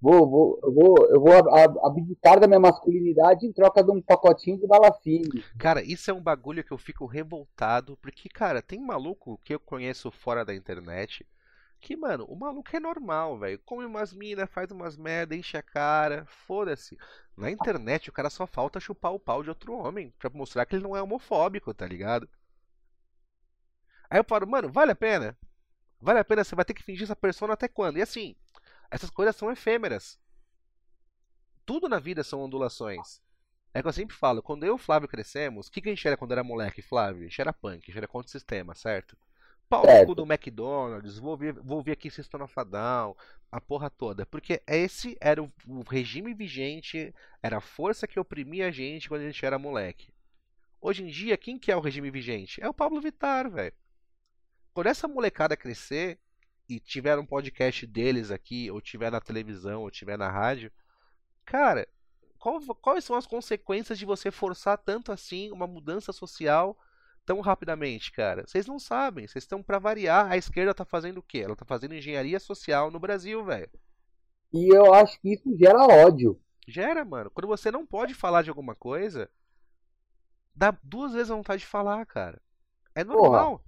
[0.00, 3.90] vou, vou, eu vou, eu vou ab- ab- abdicar da minha masculinidade em troca de
[3.90, 5.42] um pacotinho de bala fine.
[5.58, 9.60] Cara, isso é um bagulho que eu fico revoltado, porque, cara, tem maluco que eu
[9.60, 11.26] conheço fora da internet
[11.80, 13.58] que, mano, o maluco é normal, velho.
[13.64, 16.96] Come umas mina, faz umas merda, enche a cara, foda-se.
[17.36, 20.74] Na internet o cara só falta chupar o pau de outro homem pra mostrar que
[20.76, 22.28] ele não é homofóbico, tá ligado?
[24.10, 25.36] Aí eu paro, mano, vale a pena?
[26.00, 26.44] Vale a pena?
[26.44, 27.98] Você vai ter que fingir essa persona até quando?
[27.98, 28.36] E assim,
[28.90, 30.18] essas coisas são efêmeras.
[31.64, 33.20] Tudo na vida são ondulações.
[33.74, 35.94] É que eu sempre falo, quando eu e o Flávio crescemos, o que, que a
[35.94, 37.22] gente era quando era moleque, Flávio?
[37.22, 39.16] A gente era punk, a gente era contra o sistema, certo?
[39.68, 40.14] Pau Certo.
[40.14, 43.16] do McDonald's, vou vir, vou vir aqui System of a Down,
[43.50, 44.24] a porra toda.
[44.24, 49.22] Porque esse era o, o regime vigente, era a força que oprimia a gente quando
[49.22, 50.14] a gente era moleque.
[50.80, 52.62] Hoje em dia, quem que é o regime vigente?
[52.62, 53.74] É o Pablo Vittar, velho.
[54.72, 56.18] Quando essa molecada crescer
[56.68, 60.70] e tiver um podcast deles aqui, ou tiver na televisão, ou tiver na rádio,
[61.44, 61.88] cara,
[62.38, 66.76] qual- quais são as consequências de você forçar tanto assim uma mudança social
[67.24, 68.46] tão rapidamente, cara?
[68.46, 69.26] Vocês não sabem.
[69.26, 70.30] Vocês estão para variar.
[70.30, 71.38] A esquerda tá fazendo o quê?
[71.40, 73.70] Ela tá fazendo engenharia social no Brasil, velho.
[74.52, 76.40] E eu acho que isso gera ódio.
[76.66, 77.30] Gera, mano.
[77.30, 79.30] Quando você não pode falar de alguma coisa,
[80.54, 82.40] dá duas vezes a vontade de falar, cara.
[82.94, 83.58] É normal.
[83.58, 83.65] Porra.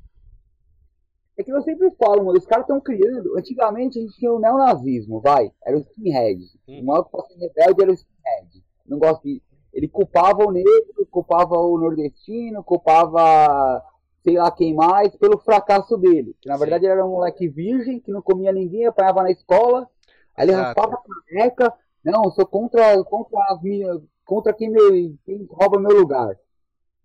[1.38, 3.38] É que eu sempre falo, mano, os caras estão criando.
[3.38, 5.53] Antigamente a gente tinha o neonazismo, vai.
[5.64, 6.44] Era o skinhead.
[6.68, 6.81] Hum.
[6.81, 8.64] O maior que rebelde era o skinhead.
[8.85, 9.40] Não gosto de.
[9.72, 13.85] Ele culpava o negro, culpava o nordestino, culpava
[14.24, 16.35] sei lá quem mais pelo fracasso dele.
[16.40, 19.88] Que, na verdade ele era um moleque virgem que não comia ninguém, apanhava na escola.
[20.37, 21.72] Aí ele raspava a caneca.
[22.05, 24.03] Não, eu sou contra, contra as minhas.
[24.24, 26.37] Contra quem, me, quem rouba meu lugar.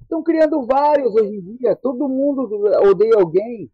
[0.02, 1.76] Estão criando vários hoje em dia.
[1.76, 2.50] Todo mundo
[2.90, 3.72] odeia alguém.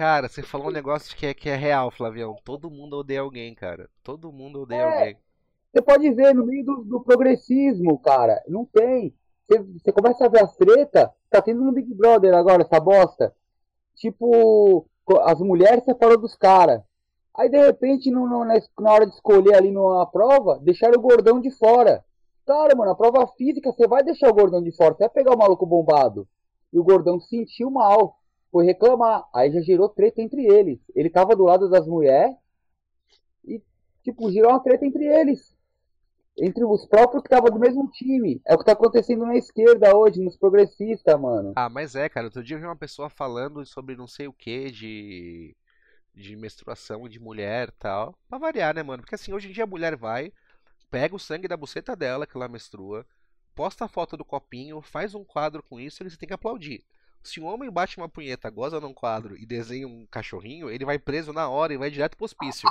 [0.00, 2.34] Cara, você falou um negócio que é, que é real, Flavião.
[2.42, 3.86] Todo mundo odeia alguém, cara.
[4.02, 5.16] Todo mundo odeia é, alguém.
[5.70, 8.42] Você pode ver no meio do, do progressismo, cara.
[8.48, 9.14] Não tem.
[9.46, 11.12] Você, você, começa a ver as treta.
[11.28, 13.34] Tá tendo no Big Brother agora, essa bosta.
[13.94, 14.88] Tipo,
[15.24, 16.80] as mulheres separam dos caras.
[17.36, 21.38] Aí, de repente, no, no, na hora de escolher ali numa prova, deixaram o gordão
[21.38, 22.02] de fora.
[22.46, 24.94] Cara, mano, a prova física, você vai deixar o gordão de fora.
[24.94, 26.26] Você vai pegar o maluco bombado.
[26.72, 28.18] E o gordão sentiu mal
[28.50, 29.24] foi reclamar.
[29.34, 30.78] Aí já gerou treta entre eles.
[30.94, 32.36] Ele tava do lado das mulheres
[33.44, 33.62] e,
[34.02, 35.56] tipo, gerou uma treta entre eles.
[36.38, 38.40] Entre os próprios que estavam do mesmo time.
[38.46, 41.52] É o que tá acontecendo na esquerda hoje, nos progressistas, mano.
[41.56, 42.26] Ah, mas é, cara.
[42.26, 45.56] Outro dia eu vi uma pessoa falando sobre não sei o que de.
[46.14, 48.18] de menstruação de mulher e tal.
[48.28, 49.02] Pra variar, né, mano?
[49.02, 50.32] Porque assim, hoje em dia a mulher vai,
[50.90, 53.04] pega o sangue da buceta dela que ela menstrua,
[53.54, 56.84] posta a foto do copinho, faz um quadro com isso e eles têm que aplaudir.
[57.22, 60.98] Se um homem bate uma punheta, goza num quadro e desenha um cachorrinho, ele vai
[60.98, 62.68] preso na hora e vai direto pro hospício.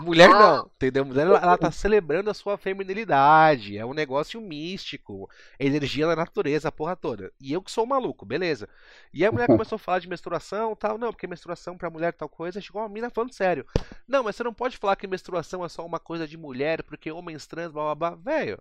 [0.00, 1.04] Mulher não, entendeu?
[1.04, 6.72] Mulher ela tá celebrando a sua feminilidade, é um negócio místico, energia da natureza, a
[6.72, 7.32] porra toda.
[7.40, 8.68] E eu que sou maluco, beleza.
[9.12, 12.28] E a mulher começou a falar de menstruação tal, não, porque menstruação pra mulher tal
[12.28, 13.66] coisa, chegou uma mina falando sério.
[14.06, 17.10] Não, mas você não pode falar que menstruação é só uma coisa de mulher, porque
[17.10, 18.34] homens trans, blá blá blá.
[18.34, 18.58] Velho,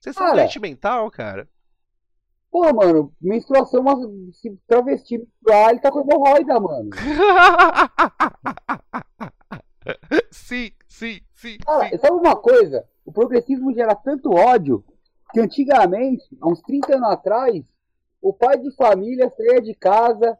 [0.00, 1.48] vocês são doente mental, cara.
[2.54, 3.82] Pô, mano, menstruação,
[4.32, 6.90] se travesti menstruar, ele tá com hemorroida, mano.
[10.30, 11.58] sim, sim, sim.
[11.66, 11.98] Cara, sim.
[11.98, 12.86] sabe uma coisa?
[13.04, 14.84] O progressismo gera tanto ódio
[15.32, 17.64] que antigamente, há uns 30 anos atrás,
[18.22, 20.38] o pai de família saía de casa,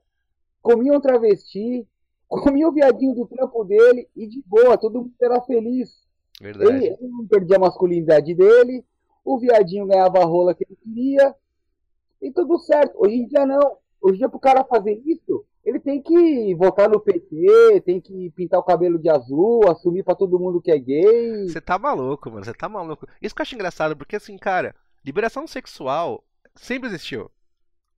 [0.62, 1.84] comia um travesti,
[2.30, 5.90] comia o viadinho do trampo dele e de boa, todo mundo era feliz.
[6.40, 6.76] Verdade.
[6.76, 8.84] Ele, ele não perdia a masculinidade dele,
[9.24, 11.34] o viadinho ganhava a rola que ele queria,
[12.24, 12.94] e tudo certo.
[12.96, 13.78] Hoje em dia não.
[14.00, 18.30] Hoje em dia, pro cara fazer isso, ele tem que votar no PT, tem que
[18.30, 21.48] pintar o cabelo de azul, assumir para todo mundo que é gay.
[21.48, 22.44] Você tá maluco, mano.
[22.44, 23.06] Você tá maluco.
[23.20, 27.30] Isso que eu acho engraçado, porque assim, cara, liberação sexual sempre existiu.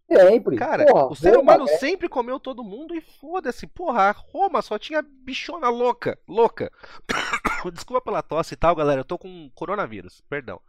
[0.08, 0.56] Sempre.
[0.56, 1.78] Cara, porra, o ser Roma, humano é...
[1.78, 3.66] sempre comeu todo mundo e foda-se.
[3.66, 6.16] Porra, Roma só tinha bichona louca.
[6.28, 6.70] Louca.
[7.72, 9.00] Desculpa pela tosse e tal, galera.
[9.00, 10.60] Eu tô com coronavírus, perdão.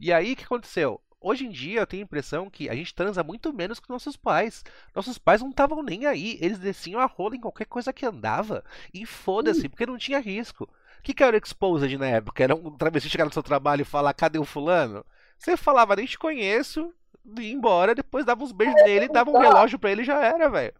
[0.00, 1.00] E aí, o que aconteceu?
[1.26, 4.14] Hoje em dia eu tenho a impressão que a gente transa muito menos que nossos
[4.14, 4.62] pais.
[4.94, 6.36] Nossos pais não estavam nem aí.
[6.38, 8.62] Eles desciam a rola em qualquer coisa que andava.
[8.92, 10.64] E foda-se, porque não tinha risco.
[10.64, 12.44] O que, que era o Exposed na época?
[12.44, 15.02] Era um travesti chegar no seu trabalho e falar, cadê o fulano?
[15.38, 16.92] Você falava, nem te conheço,
[17.38, 20.22] ia embora, depois dava uns beijos é, nele, dava um relógio pra ele e já
[20.22, 20.74] era, velho.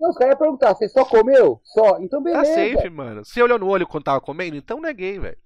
[0.00, 1.60] Não, os caras iam perguntar, você só comeu?
[1.62, 1.98] Só.
[2.00, 2.54] Então tá beleza.
[2.54, 3.22] Tá safe, mano.
[3.22, 4.56] Você olhou no olho quando tava comendo?
[4.56, 5.36] Então não é gay, velho.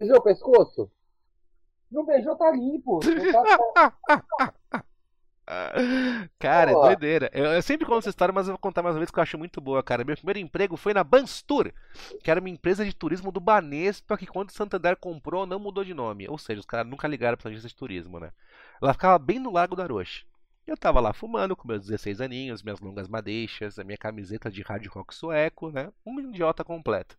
[0.00, 0.90] Viu o pescoço?
[1.94, 2.98] Não beijou, tá limpo.
[6.38, 7.30] Cara, é doideira.
[7.32, 9.22] Eu, eu, sempre conto essa história, mas eu vou contar mais uma vez que eu
[9.22, 10.02] acho muito boa, cara.
[10.02, 11.70] Meu primeiro emprego foi na Banstur,
[12.22, 15.84] que era uma empresa de turismo do Banespa, que quando o Santander comprou, não mudou
[15.84, 16.26] de nome.
[16.28, 18.32] Ou seja, os caras nunca ligaram pra agência de turismo, né?
[18.82, 20.24] Ela ficava bem no Lago da Rocha.
[20.66, 24.62] Eu tava lá fumando com meus 16 aninhos, minhas longas madeixas, a minha camiseta de
[24.62, 25.92] hard rock sueco, né?
[26.06, 27.18] Um idiota completo.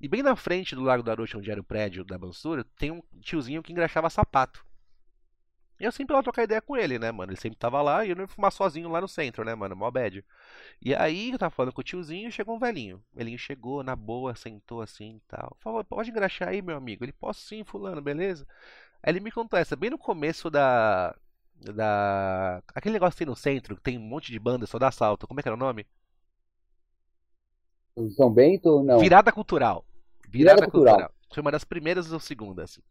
[0.00, 2.90] E bem na frente do Lago do Arocha, onde era o prédio da Mansura, tem
[2.90, 4.64] um tiozinho que engraxava sapato.
[5.80, 7.32] E eu sempre ia lá trocar ideia com ele, né, mano?
[7.32, 9.74] Ele sempre tava lá e eu não ia fumar sozinho lá no centro, né, mano?
[9.74, 10.22] Mó bad.
[10.80, 13.02] E aí eu tava falando com o tiozinho e chegou um velhinho.
[13.14, 15.56] O velhinho chegou, na boa, sentou assim e tal.
[15.60, 17.02] Falou, pode engraxar aí, meu amigo?
[17.02, 18.46] Ele, posso sim, fulano, beleza?
[19.02, 21.14] Aí ele me contou essa, bem no começo da.
[21.56, 22.62] Da.
[22.74, 25.26] Aquele negócio que tem no centro, que tem um monte de banda só dá salto.
[25.26, 25.86] Como é que era o nome?
[28.16, 28.82] São Bento?
[28.82, 28.98] Não.
[28.98, 29.84] Virada Cultural.
[30.30, 30.94] Virada, virada cultural.
[30.94, 31.14] cultural.
[31.32, 32.70] Foi uma das primeiras ou segundas.
[32.70, 32.82] Assim.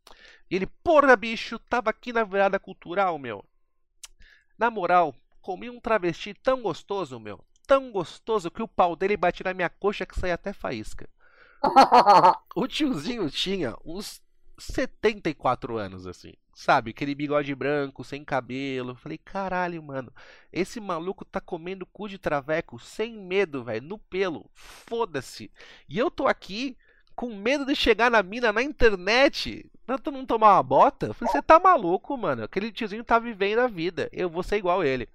[0.50, 3.44] E ele, porra, bicho, tava aqui na virada cultural, meu.
[4.58, 7.44] Na moral, comi um travesti tão gostoso, meu.
[7.66, 11.10] Tão gostoso que o pau dele batia na minha coxa que saía até faísca.
[12.56, 14.22] o tiozinho tinha uns
[14.58, 16.34] 74 anos, assim.
[16.54, 18.96] sabe, aquele bigode branco, sem cabelo.
[18.96, 20.12] Falei, caralho, mano,
[20.52, 24.50] esse maluco tá comendo cu de traveco sem medo, velho, no pelo.
[24.54, 25.52] Foda-se.
[25.88, 26.78] E eu tô aqui
[27.20, 31.14] com medo de chegar na mina na internet pra tu não tomar uma bota.
[31.14, 32.46] Falei, você tá maluco, mano?
[32.46, 34.08] Aquele tiozinho tá vivendo a vida.
[34.14, 35.10] Eu vou ser igual ele.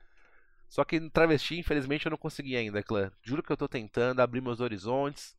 [0.69, 3.11] Só que no travesti, infelizmente, eu não consegui ainda, clã.
[3.23, 5.35] Juro que eu tô tentando abrir meus horizontes.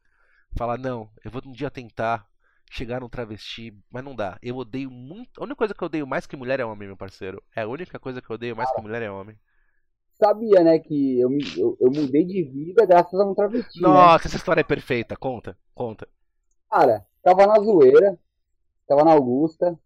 [0.58, 2.28] Falar, não, eu vou um dia tentar
[2.72, 4.40] chegar num travesti, mas não dá.
[4.42, 5.40] Eu odeio muito.
[5.40, 7.44] A única coisa que eu odeio mais que mulher é homem, meu parceiro.
[7.56, 9.38] É a única coisa que eu odeio mais que mulher é homem.
[10.14, 13.80] Sabia, né, que eu, eu, eu mudei de vida graças a um travesti.
[13.80, 13.88] né?
[13.88, 15.16] Nossa, essa história é perfeita.
[15.16, 16.08] Conta, conta.
[16.76, 18.20] Cara, tava na zoeira,
[18.86, 19.80] tava na Augusta,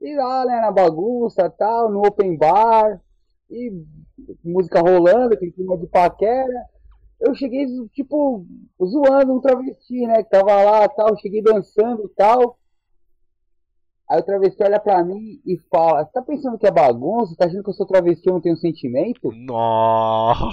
[0.00, 3.00] e lá, né, na bagunça tal, no open bar,
[3.48, 3.70] e
[4.42, 6.66] música rolando, aquele clima de paquera.
[7.20, 8.44] Eu cheguei, tipo,
[8.84, 12.58] zoando um travesti, né, que tava lá tal, cheguei dançando tal.
[14.10, 17.36] Aí o travesti olha pra mim e fala: tá pensando que é bagunça?
[17.36, 19.30] Tá achando que eu sou travesti e não tenho sentimento?
[19.32, 20.48] Nossa!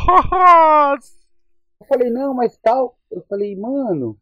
[1.81, 2.95] Eu falei: Não, mas tal.
[3.11, 4.17] Eu falei: Mano,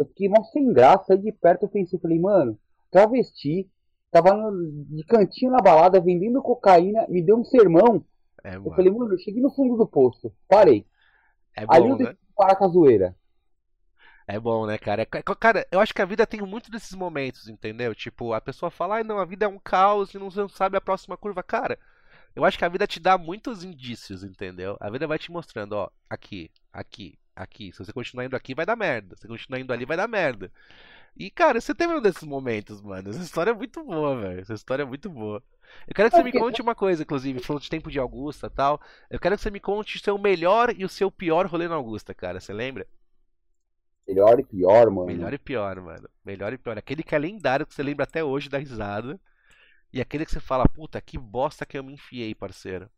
[0.00, 1.14] eu fiquei mal sem graça.
[1.14, 2.58] Aí de perto eu pensei: Falei, mano,
[2.90, 3.70] travesti,
[4.10, 4.52] tava no,
[4.96, 8.04] de cantinho na balada vendendo cocaína, me deu um sermão.
[8.44, 10.86] É, Eu falei: Mano, eu cheguei no fundo do poço, parei.
[11.56, 11.98] É Ali bom, eu né?
[11.98, 13.16] decidi parar com a zoeira.
[14.26, 15.02] É bom, né, cara?
[15.02, 17.94] É- Cara, eu acho que a vida tem muito desses momentos, entendeu?
[17.94, 20.80] Tipo, a pessoa fala, ai não, a vida é um caos e não sabe a
[20.80, 21.42] próxima curva.
[21.42, 21.78] Cara,
[22.36, 24.76] eu acho que a vida te dá muitos indícios, entendeu?
[24.80, 27.72] A vida vai te mostrando, ó, aqui, aqui, aqui.
[27.72, 29.16] Se você continuar indo aqui, vai dar merda.
[29.16, 30.50] Se você continuar indo ali, vai dar merda.
[31.16, 33.10] E, cara, você teve um desses momentos, mano.
[33.10, 34.40] Essa história é muito boa, velho.
[34.40, 35.42] Essa história é muito boa.
[35.86, 38.50] Eu quero que você me conte uma coisa, inclusive, falando de tempo de Augusta e
[38.50, 38.80] tal.
[39.08, 41.74] Eu quero que você me conte o seu melhor e o seu pior rolê na
[41.74, 42.40] Augusta, cara.
[42.40, 42.86] Você lembra?
[44.06, 45.06] Melhor e pior, mano.
[45.06, 46.08] Melhor e pior, mano.
[46.24, 46.78] Melhor e pior.
[46.78, 49.20] Aquele que é lendário, que você lembra até hoje da risada.
[49.92, 52.90] E aquele que você fala, puta, que bosta que eu me enfiei, parceiro.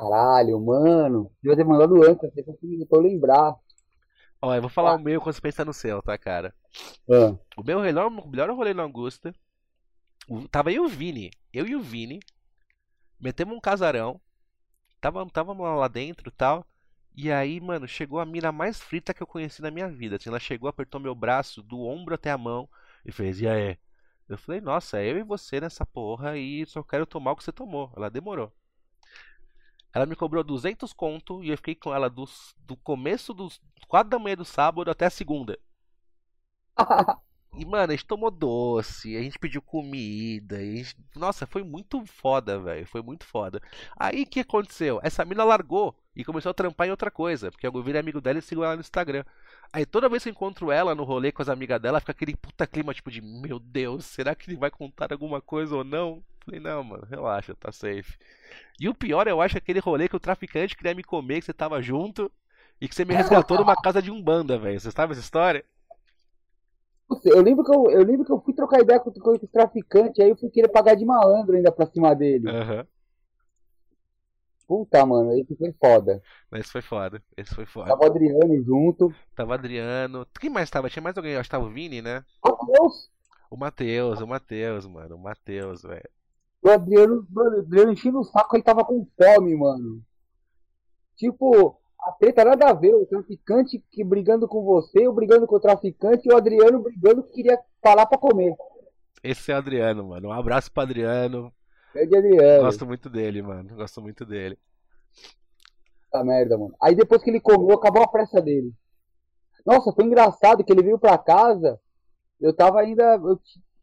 [0.00, 1.30] Caralho, mano.
[1.42, 3.56] Devia ter mandado antes, até que eu tô lembrar.
[4.42, 6.54] Ó, eu vou falar o meu quando você pensar no seu, tá, cara?
[7.08, 9.32] Ah, O meu melhor, o melhor rolê na Augusta.
[10.28, 11.30] o- Tava eu e o Vini.
[11.52, 12.20] Eu e o Vini.
[13.20, 14.20] Metemos um casarão.
[15.00, 16.66] Tava, tava lá lá dentro e tal.
[17.16, 20.16] E aí, mano, chegou a mina mais frita que eu conheci na minha vida.
[20.16, 22.68] Assim, ela chegou, apertou meu braço do ombro até a mão
[23.04, 23.78] e fez, e aí?
[24.28, 27.44] Eu falei, nossa, é eu e você nessa porra e só quero tomar o que
[27.44, 27.92] você tomou.
[27.96, 28.52] Ela demorou.
[29.92, 32.24] Ela me cobrou 200 conto e eu fiquei com ela do,
[32.66, 35.58] do começo dos 4 da manhã do sábado até a segunda.
[37.58, 40.96] E, mano, a gente tomou doce, a gente pediu comida, a gente...
[41.16, 42.86] Nossa, foi muito foda, velho.
[42.86, 43.60] Foi muito foda.
[43.98, 45.00] Aí, o que aconteceu?
[45.02, 48.38] Essa mina largou e começou a trampar em outra coisa, porque eu virei amigo dela
[48.38, 49.24] e sigo ela no Instagram.
[49.72, 52.36] Aí, toda vez que eu encontro ela no rolê com as amigas dela, fica aquele
[52.36, 56.22] puta clima, tipo, de Meu Deus, será que ele vai contar alguma coisa ou não?
[56.44, 58.16] Falei, não, mano, relaxa, tá safe.
[58.80, 61.46] E o pior, eu acho, é aquele rolê que o traficante queria me comer, que
[61.46, 62.30] você tava junto
[62.80, 64.80] e que você me resgatou numa casa de umbanda, velho.
[64.80, 65.64] Você sabe essa história?
[67.24, 70.22] Eu lembro que eu, eu lembro que eu fui trocar ideia com, com esse traficante,
[70.22, 72.48] aí eu fui querer pagar de malandro ainda pra cima dele.
[72.48, 72.86] Aham.
[74.70, 76.22] Puta, mano, esse foi foda.
[76.52, 77.20] Esse foi foda.
[77.36, 77.88] Esse foi foda.
[77.88, 79.12] Tava o Adriano junto.
[79.34, 80.24] Tava Adriano.
[80.40, 80.88] Quem mais tava?
[80.88, 81.32] Tinha mais alguém?
[81.32, 82.24] Eu acho que tava o Vini, né?
[82.44, 83.10] Meu Deus!
[83.50, 85.16] O Matheus, o Matheus, mano.
[85.16, 86.08] O Matheus, velho.
[86.62, 90.00] O Adriano, mano, o Adriano enchendo o saco, ele tava com fome, mano.
[91.16, 95.56] Tipo, a treta nada a ver, o traficante que brigando com você, eu brigando com
[95.56, 98.54] o traficante, e o Adriano brigando que queria falar pra comer.
[99.20, 100.28] Esse é o Adriano, mano.
[100.28, 101.52] Um abraço pro Adriano.
[101.94, 102.64] É de Adriano.
[102.64, 103.74] Gosto muito dele, mano.
[103.74, 104.58] Gosto muito dele.
[106.04, 106.74] Puta merda, mano.
[106.80, 108.72] Aí depois que ele comeu, acabou a pressa dele.
[109.64, 111.78] Nossa, foi engraçado que ele veio pra casa.
[112.40, 113.16] Eu tava ainda.
[113.16, 113.38] eu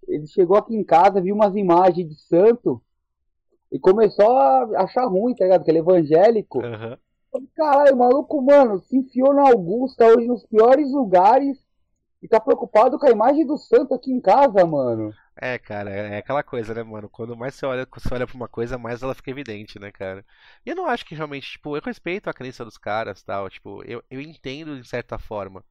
[0.08, 2.82] ele chegou aqui em casa, viu umas imagens de santo
[3.72, 5.63] e começou a achar ruim, tá ligado?
[5.63, 6.62] Que ele é evangélico.
[7.30, 11.58] Falei, Caralho, o maluco, mano, se enfiou na Augusta hoje nos piores lugares
[12.24, 15.12] e tá preocupado com a imagem do santo aqui em casa, mano.
[15.39, 17.08] É, cara, é aquela coisa, né, mano?
[17.10, 20.26] Quando mais você olha, você olha pra uma coisa, mais ela fica evidente, né, cara?
[20.65, 23.84] E eu não acho que realmente, tipo, eu respeito a crença dos caras, tal, tipo,
[23.84, 25.63] eu, eu entendo de certa forma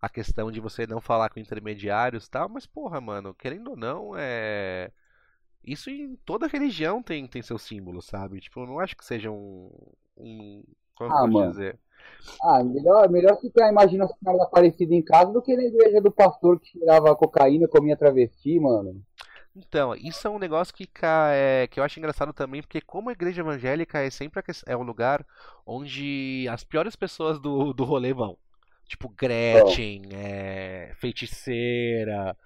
[0.00, 4.12] a questão de você não falar com intermediários, tal, mas porra, mano, querendo ou não,
[4.16, 4.92] é
[5.64, 8.40] isso em toda religião tem tem seu símbolo, sabe?
[8.40, 9.70] Tipo, eu não acho que seja um
[10.16, 10.64] um
[10.96, 11.50] como eu Ah, posso mano.
[11.50, 11.78] dizer?
[12.42, 16.00] Ah, melhor, melhor se ter a Senhora da Aparecida em casa do que na igreja
[16.02, 19.02] do pastor que cheirava cocaína, comia travesti, mano.
[19.56, 20.88] Então, isso é um negócio que,
[21.32, 24.82] é, que eu acho engraçado também, porque como a igreja evangélica é sempre é um
[24.82, 25.24] lugar
[25.64, 28.36] onde as piores pessoas do, do rolê vão.
[28.86, 32.36] Tipo, Gretchen, é, feiticeira.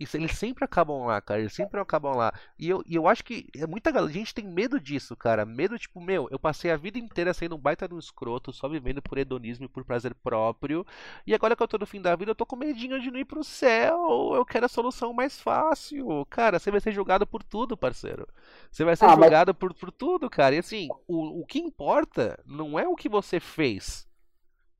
[0.00, 1.40] Isso, eles sempre acabam lá, cara.
[1.40, 2.32] Eles sempre acabam lá.
[2.58, 4.10] E eu, e eu acho que é muita galera.
[4.10, 5.44] A gente tem medo disso, cara.
[5.44, 8.66] Medo, tipo, meu, eu passei a vida inteira sendo um baita de um escroto, só
[8.66, 10.86] vivendo por hedonismo e por prazer próprio.
[11.26, 13.18] E agora que eu tô no fim da vida, eu tô com medinho de não
[13.20, 14.32] ir pro céu.
[14.34, 16.24] Eu quero a solução mais fácil.
[16.30, 18.26] Cara, você vai ser julgado por tudo, parceiro.
[18.72, 20.54] Você vai ser Ah, mas- julgado por, por tudo, cara.
[20.54, 24.08] E assim, o, o que importa não é o que você fez.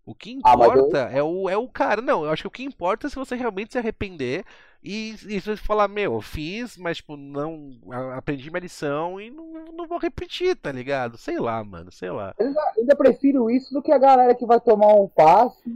[0.03, 2.01] O que Ah, mas eu- importa é, o, é o cara.
[2.01, 4.45] Não, eu acho que o que importa é se você realmente se arrepender
[4.83, 7.70] e, e você falar, meu, eu fiz, mas tipo, não.
[8.16, 11.18] Aprendi minha lição e não, não vou repetir, tá ligado?
[11.18, 12.35] Sei lá, mano, sei lá.
[12.39, 15.68] Eu ainda, ainda prefiro isso do que a galera que vai tomar um passe.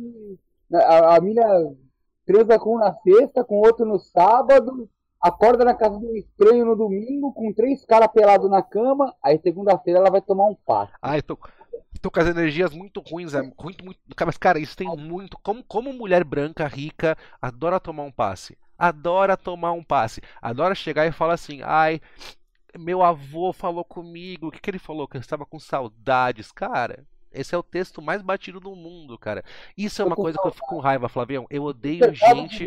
[0.71, 1.45] né, A, a mina
[2.27, 4.89] transa com um na sexta, com outro no sábado,
[5.21, 10.01] acorda na casa um estranho no domingo, com três caras pelados na cama, aí segunda-feira
[10.01, 10.93] ela vai tomar um passe.
[11.03, 11.39] Ai, tô,
[12.01, 13.99] tô com as energias muito ruins, é muito, muito.
[14.25, 15.39] Mas, cara, isso tem muito.
[15.43, 18.57] Como, como mulher branca, rica, adora tomar um passe.
[18.79, 20.21] Adora tomar um passe.
[20.41, 22.01] Adora chegar e falar assim, ai.
[22.77, 24.49] Meu avô falou comigo.
[24.49, 25.07] O que, que ele falou?
[25.07, 26.51] Que eu estava com saudades.
[26.51, 29.45] Cara, esse é o texto mais batido do mundo, cara.
[29.77, 31.47] Isso é uma coisa que eu fico com raiva, Flavião.
[31.51, 32.67] Eu odeio gente.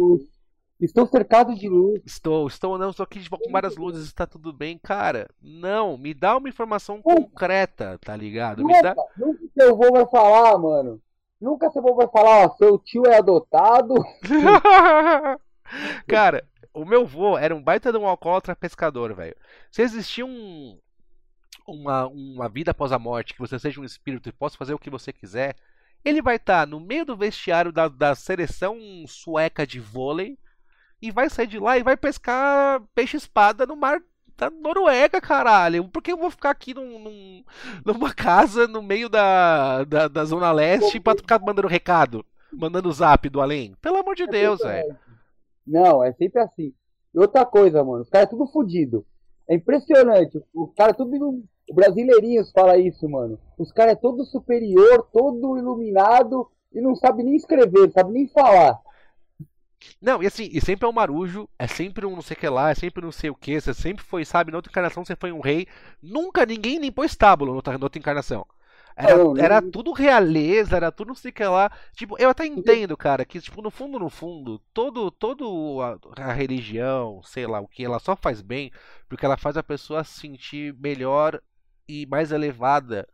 [0.80, 2.02] Estou cercado de luz.
[2.06, 4.78] Estou, estou, não, estou aqui com várias luzes, está tudo bem.
[4.78, 8.64] Cara, não, me dá uma informação concreta, tá ligado?
[8.64, 8.96] Me dá.
[9.18, 11.02] Nunca seu avô vai falar, mano.
[11.42, 13.96] Nunca seu avô vai falar, ó, seu tio é adotado.
[16.08, 16.44] Cara,
[16.74, 19.36] o meu vô era um baita de um alcoólatra pescador, velho.
[19.72, 20.78] Se existia um,
[21.68, 24.80] uma, uma vida após a morte, que você seja um espírito e possa fazer o
[24.80, 25.56] que você quiser,
[26.06, 30.38] ele vai estar no meio do vestiário da, da seleção sueca de vôlei
[31.02, 34.00] e vai sair de lá e vai pescar peixe-espada no mar
[34.38, 35.88] da Noruega, caralho.
[35.90, 37.44] Por que eu vou ficar aqui num, num-
[37.86, 42.26] numa casa no meio da, da, da Zona Leste pra ficar mandando recado?
[42.52, 43.76] Mandando zap do além?
[43.82, 44.98] Pelo amor de Deus, velho.
[45.68, 46.74] Não, é sempre assim.
[47.14, 49.06] E outra coisa, mano, os caras é tudo fudido.
[49.50, 50.42] É impressionante.
[50.54, 51.44] Os caras tudo.
[51.70, 53.38] O Brasileirinhos fala isso, mano.
[53.58, 58.28] Os caras é todo superior, todo iluminado e não sabe nem escrever, não sabe nem
[58.28, 58.80] falar.
[60.02, 62.50] Não, e assim, e sempre é um marujo, é sempre um não sei o que
[62.50, 65.16] lá, é sempre não sei o que, você sempre foi, sabe, na outra encarnação você
[65.16, 65.68] foi um rei,
[66.02, 68.46] nunca ninguém limpou estábulo na outra, na outra encarnação.
[69.00, 71.72] Era, Não, era tudo realeza, era tudo não sei o que lá.
[71.94, 76.34] Tipo, eu até entendo, cara, que, tipo, no fundo, no fundo, todo, todo a, a
[76.34, 78.72] religião, sei lá o que, ela só faz bem
[79.08, 81.40] porque ela faz a pessoa se sentir melhor
[81.88, 83.08] e mais elevada.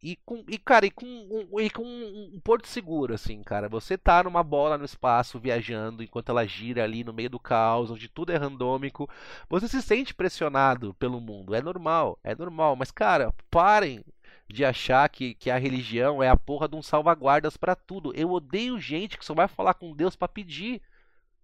[0.00, 3.68] E com, e, cara, e com, um, e com um, um porto seguro, assim, cara.
[3.68, 7.90] Você tá numa bola no espaço viajando enquanto ela gira ali no meio do caos,
[7.90, 9.08] onde tudo é randômico.
[9.48, 11.54] Você se sente pressionado pelo mundo.
[11.54, 12.76] É normal, é normal.
[12.76, 14.04] Mas, cara, parem
[14.48, 18.12] de achar que, que a religião é a porra de um salvaguardas pra tudo.
[18.14, 20.80] Eu odeio gente que só vai falar com Deus pra pedir.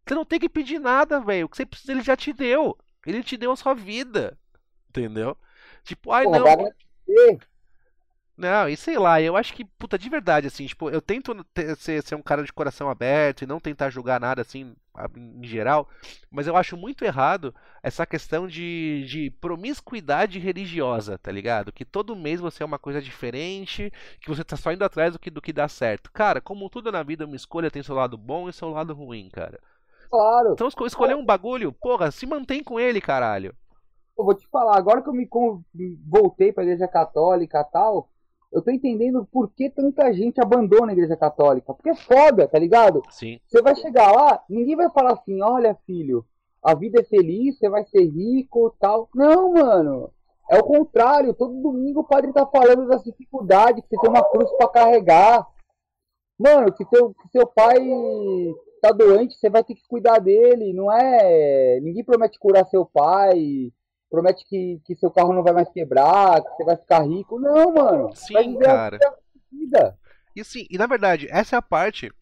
[0.06, 1.46] Você não tem que pedir nada, velho.
[1.46, 2.76] O que você precisa, ele já te deu.
[3.06, 4.38] Ele te deu a sua vida.
[4.88, 5.36] Entendeu?
[5.82, 6.72] Tipo, ai não.
[8.36, 11.76] Não, e sei lá, eu acho que, puta, de verdade, assim, tipo, eu tento ter-
[11.76, 14.74] ser, ser um cara de coração aberto e não tentar julgar nada, assim,
[15.16, 15.88] em geral,
[16.30, 21.72] mas eu acho muito errado essa questão de, de promiscuidade religiosa, tá ligado?
[21.72, 25.18] Que todo mês você é uma coisa diferente, que você tá só indo atrás do
[25.20, 26.10] que, do que dá certo.
[26.12, 29.28] Cara, como tudo na vida, uma escolha tem seu lado bom e seu lado ruim,
[29.30, 29.60] cara.
[30.10, 30.54] Claro.
[30.54, 33.54] Então, esco- escolher um bagulho, porra, se mantém com ele, caralho.
[34.16, 35.28] Eu vou te falar, agora que eu me
[36.06, 38.08] voltei pra igreja católica e tal,
[38.54, 41.74] eu tô entendendo por que tanta gente abandona a igreja católica.
[41.74, 43.02] Porque é foda, tá ligado?
[43.10, 43.40] Sim.
[43.44, 46.24] Você vai chegar lá, ninguém vai falar assim, olha, filho,
[46.62, 49.08] a vida é feliz, você vai ser rico tal.
[49.12, 50.10] Não, mano.
[50.48, 54.22] É o contrário, todo domingo o padre tá falando das dificuldades, que você tem uma
[54.22, 55.44] cruz pra carregar.
[56.38, 57.78] Mano, que seu, que seu pai
[58.80, 60.72] tá doente, você vai ter que cuidar dele.
[60.72, 61.80] Não é.
[61.80, 63.72] Ninguém promete curar seu pai,
[64.14, 67.38] promete que, que seu carro não vai mais quebrar, que você vai ficar rico.
[67.40, 68.14] Não, mano.
[68.14, 68.98] Sim, cara.
[70.36, 72.12] E assim, e na verdade, essa é a parte.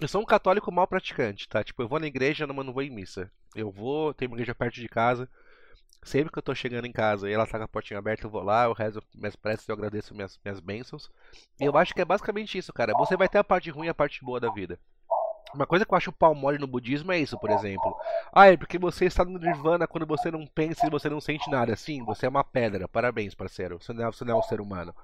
[0.00, 1.62] Eu sou um católico mal praticante, tá?
[1.62, 3.30] Tipo, eu vou na igreja, mas não vou em missa.
[3.54, 5.28] Eu vou, tem uma igreja perto de casa.
[6.02, 8.30] Sempre que eu tô chegando em casa e ela tá com a portinha aberta, eu
[8.30, 11.10] vou lá, eu rezo minhas preces, eu agradeço minhas, minhas bênçãos.
[11.58, 12.92] E eu acho que é basicamente isso, cara.
[12.98, 14.78] Você vai ter a parte ruim e a parte boa da vida.
[15.54, 17.96] Uma coisa que eu acho pau mole no budismo é isso, por exemplo.
[18.32, 21.48] Ah, é porque você está no nirvana quando você não pensa e você não sente
[21.50, 21.76] nada.
[21.76, 22.88] Sim, você é uma pedra.
[22.88, 23.80] Parabéns, parceiro.
[23.80, 24.94] Você não é, você não é um ser humano.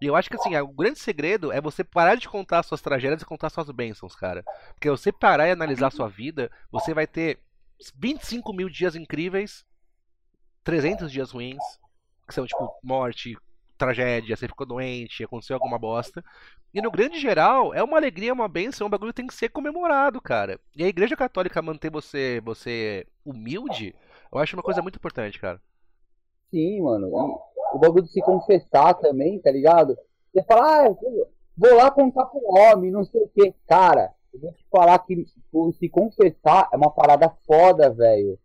[0.00, 3.22] E eu acho que assim, o grande segredo é você parar de contar suas tragédias
[3.22, 4.44] e contar suas bênçãos, cara.
[4.74, 7.38] Porque você parar e analisar sua vida, você vai ter
[7.96, 9.64] 25 mil dias incríveis,
[10.64, 11.62] 300 dias ruins,
[12.26, 13.36] que são tipo morte,
[13.76, 16.24] tragédia, você ficou doente, aconteceu alguma bosta.
[16.72, 19.50] E no grande geral, é uma alegria, uma bênção, um bagulho que tem que ser
[19.50, 20.58] comemorado, cara.
[20.74, 23.94] E a igreja católica manter você, você humilde,
[24.32, 25.60] eu acho uma coisa muito importante, cara.
[26.50, 27.08] Sim, mano.
[27.08, 29.96] E o bagulho de se confessar também, tá ligado?
[30.32, 30.96] Você fala, ah,
[31.56, 33.54] vou lá contar pro homem, não sei o quê.
[33.66, 35.26] Cara, eu vou te falar que
[35.78, 38.38] se confessar é uma parada foda, velho.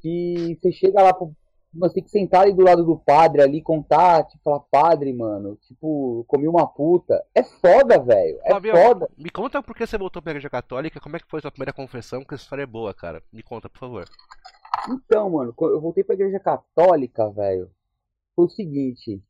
[0.00, 1.34] Que você chega lá pro,
[1.72, 5.56] você tem que sentar ali do lado do padre ali, contar, tipo, falar, padre, mano,
[5.56, 7.24] tipo, comi uma puta.
[7.34, 8.40] É foda, velho.
[8.42, 9.08] É Fabio, foda.
[9.16, 11.50] Me conta por que você voltou pra igreja católica, como é que foi a sua
[11.50, 13.22] primeira confissão, que essa história é boa, cara.
[13.32, 14.04] Me conta, por favor.
[14.88, 17.70] Então, mano, eu voltei pra igreja católica, velho.
[18.34, 19.22] Foi o seguinte.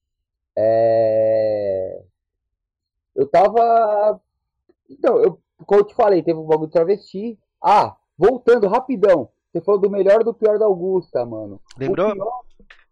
[0.56, 2.02] É.
[3.14, 4.20] Eu tava.
[4.88, 7.38] Então, eu, como eu te falei, teve um bagulho de travesti.
[7.62, 9.30] Ah, voltando rapidão.
[9.52, 11.60] Você falou do melhor e do pior da Augusta, mano.
[11.76, 12.10] Lembrou?
[12.10, 12.42] O pior,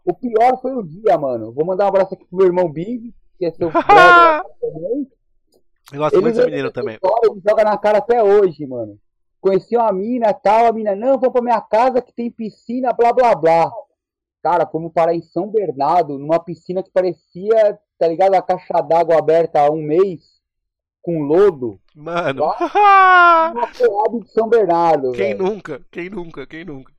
[0.04, 1.52] o pior foi o dia, mano.
[1.52, 3.70] Vou mandar um abraço aqui pro meu irmão Big, que é seu
[4.60, 5.08] também.
[5.92, 6.94] Eu gosto ele muito desse menino também.
[6.94, 8.98] História, ele joga na cara até hoje, mano.
[9.40, 13.12] Conheci uma mina tal, a mina, não, vou pra minha casa que tem piscina, blá
[13.12, 13.70] blá blá.
[14.42, 19.16] Cara, fomos parar em São Bernardo, numa piscina que parecia, tá ligado, a caixa d'água
[19.16, 20.37] aberta há um mês
[21.02, 21.80] com lodo.
[21.94, 22.44] Mano.
[23.54, 25.12] Uma Coab de São Bernardo.
[25.12, 25.80] Quem nunca?
[25.90, 26.46] Quem nunca?
[26.46, 26.92] Quem nunca?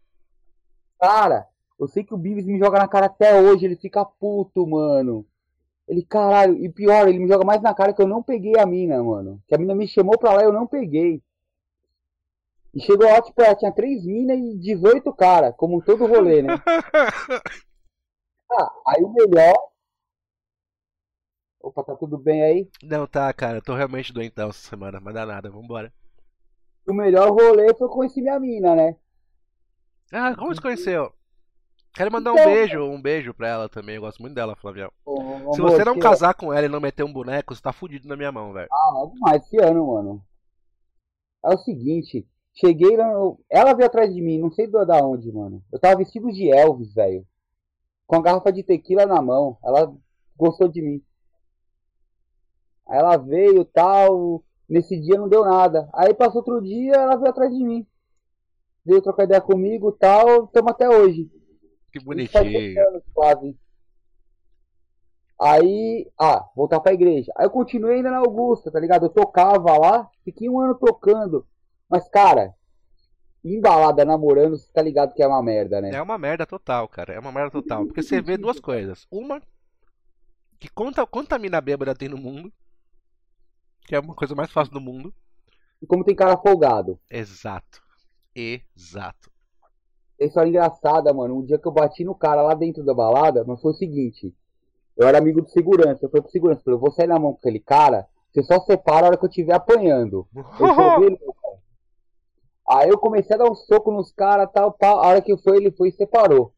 [0.99, 1.47] Cara,
[1.79, 5.25] eu sei que o Bives me joga na cara até hoje, ele fica puto, mano.
[5.87, 8.65] Ele, caralho, e pior, ele me joga mais na cara que eu não peguei a
[8.65, 9.41] mina, mano.
[9.47, 11.23] Que a mina me chamou pra lá e eu não peguei.
[12.73, 16.53] E chegou lá, tipo, ela tinha três minas e 18 cara, como todo rolê, né?
[18.51, 19.55] ah, aí o melhor
[21.61, 22.69] Opa, tá tudo bem aí?
[22.81, 23.57] Não, tá, cara.
[23.57, 25.91] Eu tô realmente doentão essa semana, mas dá nada, vambora.
[26.87, 28.95] O melhor rolê foi conhecer minha mina, né?
[30.11, 31.13] Ah, como você conheceu?
[31.93, 33.95] Quero mandar então, um beijo, um beijo pra ela também.
[33.95, 34.91] Eu gosto muito dela, Flavião.
[35.53, 38.15] Se você não casar com ela e não meter um boneco, você tá fudido na
[38.15, 38.69] minha mão, velho.
[38.71, 40.23] Ah, mas esse ano, mano.
[41.43, 43.11] É o seguinte, cheguei lá.
[43.49, 45.63] Ela veio atrás de mim, não sei da onde, mano.
[45.71, 47.25] Eu tava vestido de Elvis, velho.
[48.07, 49.57] Com a garrafa de tequila na mão.
[49.63, 49.93] Ela
[50.37, 51.03] gostou de mim.
[52.89, 54.43] Aí ela veio tal.
[54.67, 55.89] Nesse dia não deu nada.
[55.93, 57.87] Aí passou outro dia, ela veio atrás de mim.
[58.85, 60.45] Veio trocar ideia comigo tal.
[60.45, 61.29] Estamos até hoje.
[61.91, 62.87] Que bonitinho.
[62.87, 63.57] Anos, quase.
[65.41, 67.31] Aí, ah, voltar pra igreja.
[67.37, 69.05] Aí eu continuei ainda na Augusta, tá ligado?
[69.05, 71.47] Eu tocava lá, fiquei um ano tocando.
[71.89, 72.53] Mas, cara,
[73.43, 75.91] embalada namorando, você tá ligado que é uma merda, né?
[75.93, 77.13] É uma merda total, cara.
[77.13, 77.85] É uma merda total.
[77.85, 79.07] Porque você vê duas coisas.
[79.09, 79.41] Uma,
[80.59, 82.51] que quanta, quanta mina bêbada tem no mundo
[83.89, 85.11] que é uma coisa mais fácil do mundo.
[85.81, 86.99] E como tem cara folgado.
[87.09, 87.81] Exato.
[88.35, 89.31] Exato.
[90.19, 91.39] Essa é engraçada, mano.
[91.39, 94.31] Um dia que eu bati no cara lá dentro da balada, mas foi o seguinte.
[94.95, 96.05] Eu era amigo de segurança.
[96.05, 99.07] Eu falei pro segurança, eu vou sair na mão com aquele cara, você só separa
[99.07, 100.27] a hora que eu estiver apanhando.
[100.35, 101.39] Eu
[102.69, 104.99] Aí eu comecei a dar um soco nos caras, tal, tal.
[104.99, 106.53] A hora que foi, ele foi e separou.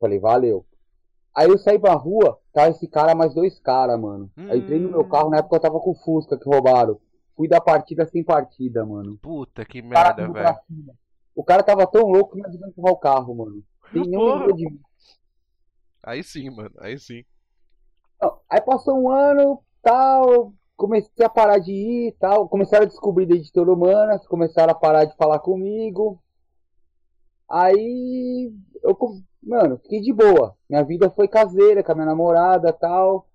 [0.00, 0.64] Falei, valeu.
[1.34, 4.30] Aí eu saí pra rua, tá esse cara mais dois caras, mano.
[4.36, 4.50] Hum.
[4.50, 6.98] Aí entrei no meu carro, na época eu tava com o Fusca que roubaram.
[7.36, 9.16] Fui da partida sem partida, mano.
[9.18, 10.58] Puta que merda, velho.
[11.34, 13.62] O cara tava tão louco que me ajudou a empurrar o carro, mano.
[13.92, 14.66] Tem nenhum de
[16.02, 17.24] Aí sim, mano, aí sim.
[18.48, 22.48] aí passou um ano, tal, comecei a parar de ir tal.
[22.48, 26.22] Começaram a descobrir da editora Humanas, começaram a parar de falar comigo.
[27.48, 28.52] Aí
[28.82, 28.94] eu
[29.42, 30.56] mano, fiquei de boa.
[30.68, 33.26] Minha vida foi caseira, com a minha namorada tal.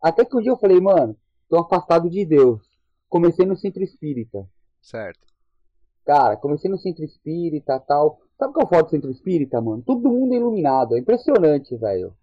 [0.00, 1.16] Até que um dia eu falei, mano,
[1.48, 2.60] tô afastado de Deus.
[3.08, 4.46] Comecei no centro espírita.
[4.80, 5.20] Certo.
[6.04, 8.20] Cara, comecei no centro espírita tal.
[8.38, 9.82] Sabe o que eu falo do centro espírita, mano?
[9.82, 10.96] Todo mundo é iluminado.
[10.96, 12.14] É impressionante, velho.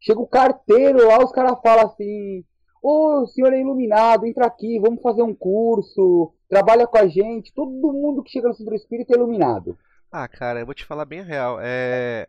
[0.00, 2.44] Chega o carteiro lá, os caras falam assim:
[2.82, 7.52] Ô, o senhor é iluminado, entra aqui, vamos fazer um curso, trabalha com a gente.
[7.52, 9.78] Todo mundo que chega no centro espírita é iluminado.
[10.10, 11.58] Ah, cara, eu vou te falar bem real.
[11.60, 12.26] É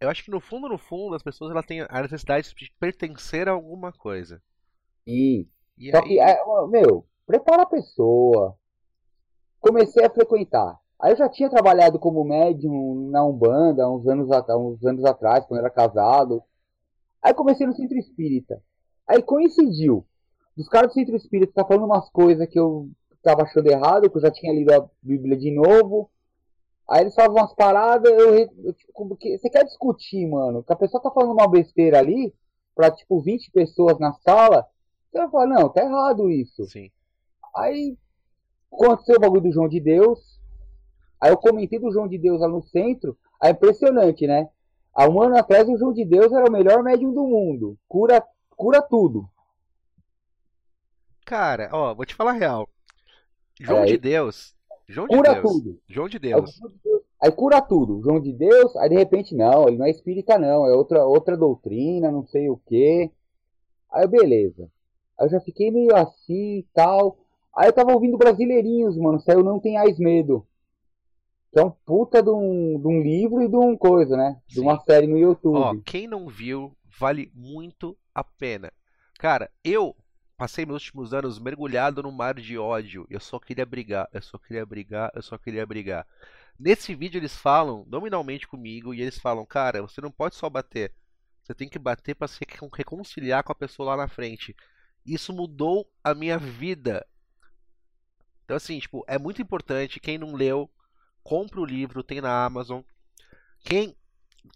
[0.00, 3.48] eu acho que no fundo, no fundo, as pessoas elas têm a necessidade de pertencer
[3.48, 4.42] a alguma coisa.
[5.06, 6.04] E, e só aí...
[6.04, 6.38] que, é,
[6.68, 8.56] meu, prepara a pessoa.
[9.60, 10.78] Comecei a frequentar.
[10.98, 15.60] Aí eu já tinha trabalhado como médium na Umbanda uns anos, uns anos atrás, quando
[15.60, 16.42] era casado.
[17.22, 18.62] Aí comecei no centro espírita.
[19.06, 20.06] Aí coincidiu.
[20.56, 22.88] Dos caras do centro espírita tá falando umas coisas que eu
[23.22, 26.10] tava achando errado, que eu já tinha lido a Bíblia de novo.
[26.88, 30.76] Aí eles fazem umas paradas, eu, eu tipo, que, você quer discutir, mano, que a
[30.76, 32.32] pessoa tá falando uma besteira ali,
[32.74, 34.66] pra tipo 20 pessoas na sala,
[35.10, 36.64] você vai falar, não, tá errado isso.
[36.66, 36.90] Sim.
[37.56, 37.96] Aí
[38.72, 40.38] aconteceu o bagulho do João de Deus,
[41.20, 44.48] aí eu comentei do João de Deus lá no centro, aí é impressionante, né?
[44.94, 48.24] Há um ano atrás o João de Deus era o melhor médium do mundo, cura
[48.56, 49.28] cura tudo.
[51.24, 52.68] Cara, ó, vou te falar a real.
[53.60, 54.55] João Aí- de Deus.
[54.88, 55.52] João de Cura Deus.
[55.52, 55.80] tudo.
[55.88, 56.60] João de Deus.
[57.20, 58.02] Aí cura tudo.
[58.02, 61.36] João de Deus, aí de repente não, ele não é espírita não, é outra, outra
[61.36, 63.10] doutrina, não sei o quê.
[63.90, 64.70] Aí beleza.
[65.18, 67.18] Aí eu já fiquei meio assim e tal.
[67.56, 70.46] Aí eu tava ouvindo Brasileirinhos, mano, saiu Não Tenhais Medo.
[71.52, 74.38] Que é um puta de um, de um livro e de um coisa, né?
[74.46, 75.56] De uma série no YouTube.
[75.56, 78.70] Ó, quem não viu, vale muito a pena.
[79.18, 79.96] Cara, eu
[80.36, 83.06] passei meus últimos anos mergulhado no mar de ódio.
[83.10, 86.06] Eu só queria brigar, eu só queria brigar, eu só queria brigar.
[86.58, 90.92] Nesse vídeo eles falam nominalmente comigo e eles falam, cara, você não pode só bater.
[91.42, 94.54] Você tem que bater pra se recon- reconciliar com a pessoa lá na frente.
[95.04, 97.06] Isso mudou a minha vida.
[98.44, 100.70] Então assim, tipo, é muito importante, quem não leu,
[101.22, 102.82] compra o livro, tem na Amazon.
[103.64, 103.96] Quem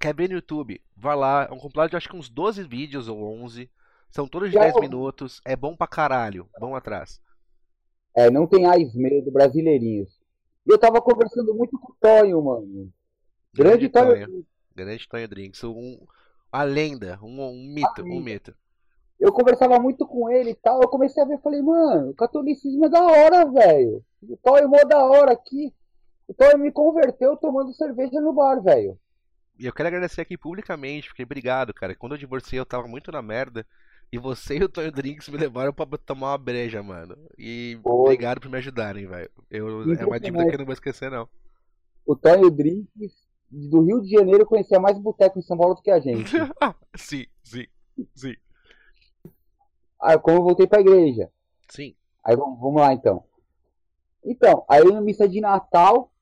[0.00, 3.08] quer ver no YouTube, vai lá, é um compilado de acho que uns 12 vídeos
[3.08, 3.70] ou 11.
[4.10, 4.88] São todos de Já 10 ouvi.
[4.88, 7.20] minutos, é bom pra caralho, bom atrás.
[8.14, 10.18] É, Não Tenhais Medo, Brasileirinhos.
[10.66, 12.92] E eu tava conversando muito com o Tonho, mano.
[13.54, 14.44] Grande Tonho.
[14.74, 15.98] Grande Tonho Drinks, um,
[16.50, 18.54] a lenda, um, um mito, um mito.
[19.18, 22.86] eu conversava muito com ele e tal, eu comecei a ver, falei, mano, o catolicismo
[22.86, 24.04] é da hora, velho.
[24.22, 25.74] O Toy é mó da hora aqui.
[26.26, 28.98] O Toy me converteu tomando cerveja no bar, velho.
[29.58, 31.94] E eu quero agradecer aqui publicamente, porque obrigado, cara.
[31.94, 33.66] Quando eu divorciei eu tava muito na merda.
[34.12, 37.16] E você e o Tonho Drinks me levaram pra tomar uma breja, mano.
[37.38, 37.92] E Foi.
[37.92, 39.30] obrigado por me ajudarem, velho.
[39.50, 40.48] É uma dívida Impressionante.
[40.48, 41.28] que eu não vou esquecer, não.
[42.04, 43.12] O Toy Drinks
[43.48, 46.30] do Rio de Janeiro conhecia mais boteco em São Paulo do que a gente.
[46.96, 47.66] sim, sim,
[48.14, 48.34] sim,
[50.00, 51.30] Aí, como eu voltei pra igreja.
[51.68, 51.94] sim.
[52.22, 53.24] Aí vamos, vamos lá então.
[54.24, 56.12] Então, aí na missa de Natal,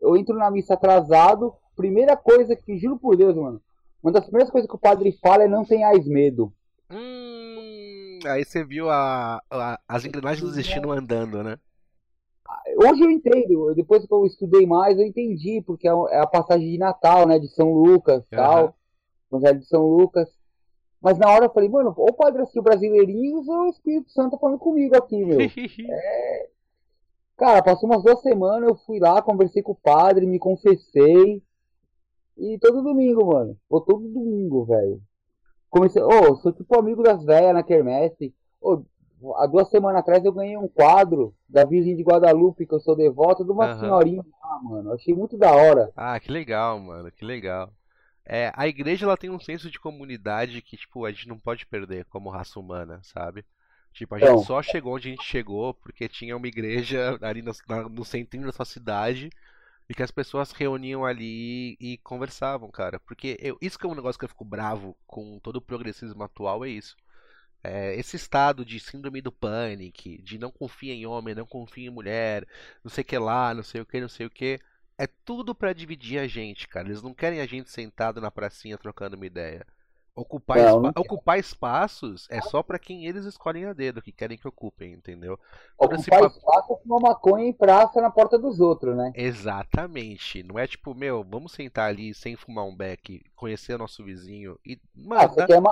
[0.00, 1.54] eu entro na missa atrasado.
[1.76, 3.60] Primeira coisa que, juro por Deus, mano,
[4.02, 6.52] uma das primeiras coisas que o padre fala é não tenhais medo.
[8.26, 11.58] Aí você viu a, a- as engrenagens do destino andando, né?
[12.76, 16.70] Hoje eu entendo, depois que eu estudei mais, eu entendi, porque é é a passagem
[16.72, 18.76] de Natal, né, de São Lucas, tal,
[19.32, 20.28] Evangelho de São Lucas.
[21.00, 24.32] Mas na hora eu falei, mano, ou o padre assistiu Brasileirinhos ou o Espírito Santo
[24.32, 25.38] tá falando comigo aqui, meu.
[27.36, 31.42] Cara, passou umas duas semanas, eu fui lá, conversei com o padre, me confessei.
[32.36, 33.56] E todo domingo, mano.
[33.68, 35.02] Ou todo domingo, velho.
[35.72, 38.32] Comecei, ô, eu sou tipo amigo das velhas na quermesse.
[38.60, 38.84] Ô,
[39.36, 42.94] há duas semanas atrás eu ganhei um quadro da Virgem de Guadalupe, que eu sou
[42.94, 43.78] devoto, de uma Aham.
[43.78, 44.92] senhorinha lá, mano.
[44.92, 45.92] Achei muito da hora.
[45.96, 47.72] Ah, que legal, mano, que legal.
[48.26, 51.66] É, a igreja ela tem um senso de comunidade que, tipo, a gente não pode
[51.66, 53.44] perder como raça humana, sabe?
[53.92, 54.42] Tipo, a gente Então.
[54.42, 58.46] só chegou onde a gente chegou porque tinha uma igreja ali no, na- no centrinho
[58.46, 59.30] da sua cidade
[59.92, 62.98] e que as pessoas reuniam ali e conversavam, cara.
[63.00, 66.22] Porque eu, isso que é um negócio que eu fico bravo com todo o progressismo
[66.24, 66.96] atual, é isso.
[67.62, 71.90] É, esse estado de síndrome do pânico, de não confia em homem, não confia em
[71.90, 72.48] mulher,
[72.82, 74.58] não sei o que lá, não sei o que, não sei o que.
[74.96, 76.88] É tudo pra dividir a gente, cara.
[76.88, 79.66] Eles não querem a gente sentado na pracinha trocando uma ideia.
[80.14, 84.46] Ocupar, espa- ocupar espaços é só pra quem eles escolhem a dedo, que querem que
[84.46, 85.38] ocupem, entendeu?
[85.78, 89.10] Ocupar papo- espaço com uma maconha em praça na porta dos outros, né?
[89.14, 90.42] Exatamente.
[90.42, 94.74] Não é tipo, meu, vamos sentar ali sem fumar um beck, conhecer nosso vizinho e,
[94.74, 95.62] Ah, mano, você dá, quer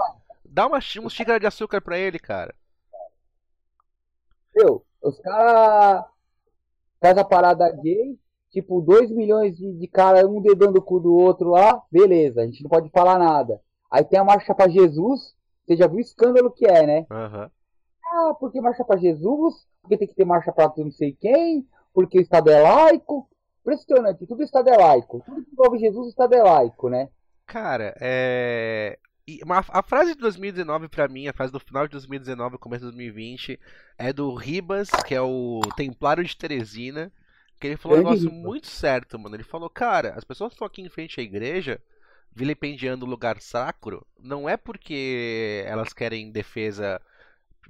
[0.46, 2.54] dá uma, xí- uma xícara de açúcar pra ele, cara.
[4.56, 6.04] Meu, os caras
[6.98, 8.18] faz a parada gay,
[8.50, 12.46] tipo, 2 milhões de, de cara, um dedando o cu do outro lá, beleza, a
[12.46, 13.60] gente não pode falar nada.
[13.90, 15.34] Aí tem a marcha pra Jesus,
[15.66, 17.06] você já viu o escândalo que é, né?
[17.10, 17.50] Aham.
[18.12, 22.18] Ah, porque marcha pra Jesus, porque tem que ter marcha pra não sei quem, porque
[22.18, 23.28] o Estado é laico.
[23.60, 25.22] Impressionante, tudo o Estado é laico.
[25.24, 27.08] Tudo que envolve Jesus, o Estado é laico, né?
[27.46, 28.98] Cara, é.
[29.68, 33.60] a frase de 2019 pra mim, a frase do final de 2019 começo de 2020,
[33.98, 37.12] é do Ribas, que é o Templário de Teresina,
[37.60, 39.36] que ele falou um negócio muito certo, mano.
[39.36, 41.80] Ele falou, cara, as pessoas que estão aqui em frente à igreja,
[42.32, 47.00] vilipendiando o lugar sacro, não é porque elas querem defesa,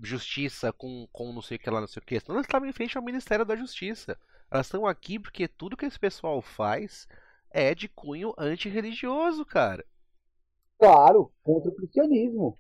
[0.02, 2.68] justiça com, com não sei o que lá, não sei o que, senão elas estavam
[2.68, 4.18] em frente ao Ministério da Justiça.
[4.50, 7.06] Elas estão aqui porque tudo que esse pessoal faz
[7.50, 9.84] é de cunho antirreligioso, cara.
[10.78, 12.58] Claro, contra o cristianismo.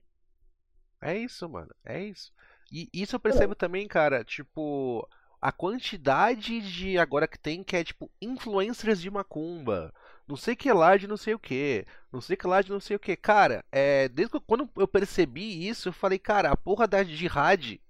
[1.00, 1.74] É isso, mano.
[1.84, 2.32] É isso.
[2.70, 5.08] E isso eu percebo também, cara, tipo,
[5.40, 9.92] a quantidade de agora que tem que é tipo influencers de macumba.
[10.30, 11.84] Não sei que lá de não sei o que.
[12.12, 13.16] Não sei que lá de não sei o que.
[13.16, 17.80] Cara, é, desde que, quando eu percebi isso, eu falei, cara, a porra da jihad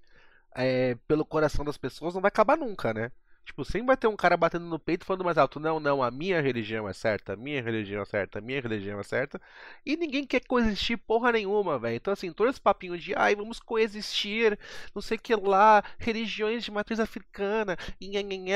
[0.54, 3.12] é, pelo coração das pessoas não vai acabar nunca, né?
[3.50, 6.10] Tipo, sempre vai ter um cara batendo no peito falando mais alto, não, não, a
[6.10, 9.40] minha religião é certa, a minha religião é certa, a minha religião é certa.
[9.84, 11.96] E ninguém quer coexistir porra nenhuma, velho.
[11.96, 14.56] Então, assim, todo esse papinho de, ai, vamos coexistir,
[14.94, 18.08] não sei o que lá, religiões de matriz africana, e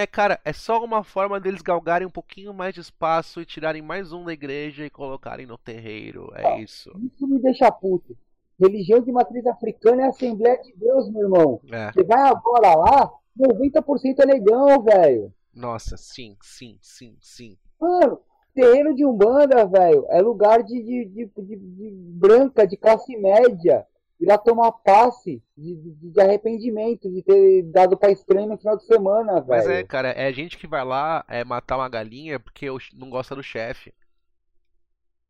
[0.06, 4.12] cara, é só uma forma deles galgarem um pouquinho mais de espaço e tirarem mais
[4.12, 6.30] um da igreja e colocarem no terreiro.
[6.36, 6.92] É ah, isso.
[7.04, 8.16] Isso me deixa puto.
[8.60, 11.60] Religião de matriz africana é a Assembleia de Deus, meu irmão.
[11.72, 11.90] É.
[11.90, 15.32] Você vai agora lá, 90% é negão, velho.
[15.52, 17.56] Nossa, sim, sim, sim, sim.
[17.80, 18.20] Mano,
[18.54, 23.86] terreno de Umbanda, velho, é lugar de, de, de, de, de branca, de classe média.
[24.20, 28.76] Ir lá tomar passe de, de, de, arrependimento de ter dado pra estranho no final
[28.76, 29.46] de semana, velho.
[29.48, 33.34] Mas é, cara, é gente que vai lá é, matar uma galinha porque não gosta
[33.34, 33.92] do chefe.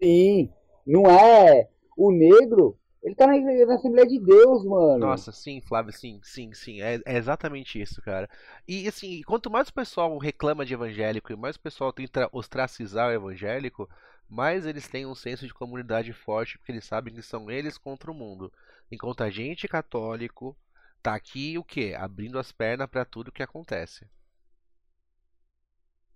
[0.02, 0.52] Sim,
[0.86, 1.68] não é.
[1.96, 4.98] O negro ele tá na, na, Assembleia de Deus, mano.
[4.98, 6.80] Nossa, sim, Flávio, sim, sim, sim.
[6.80, 8.28] É, é, exatamente isso, cara.
[8.66, 13.10] E assim, quanto mais o pessoal reclama de evangélico e mais o pessoal tenta ostracizar
[13.10, 13.88] o evangélico,
[14.26, 18.10] mais eles têm um senso de comunidade forte, porque eles sabem que são eles contra
[18.10, 18.50] o mundo.
[18.90, 20.56] Enquanto a gente católico
[21.02, 21.94] tá aqui o quê?
[21.98, 24.08] Abrindo as pernas para tudo que acontece.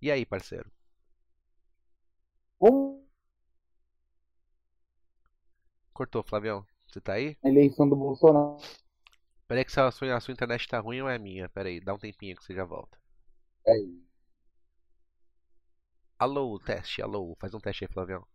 [0.01, 0.71] E aí, parceiro?
[5.93, 6.65] Cortou, Flavião.
[6.91, 7.37] Você tá aí?
[7.43, 8.57] Eleição do Bolsonaro.
[9.47, 11.47] Peraí que a sua, a sua internet tá ruim ou é minha?
[11.49, 12.97] Peraí, dá um tempinho que você já volta.
[13.67, 13.73] É.
[16.17, 17.35] Alô, teste, alô.
[17.39, 18.25] Faz um teste aí, Flavião.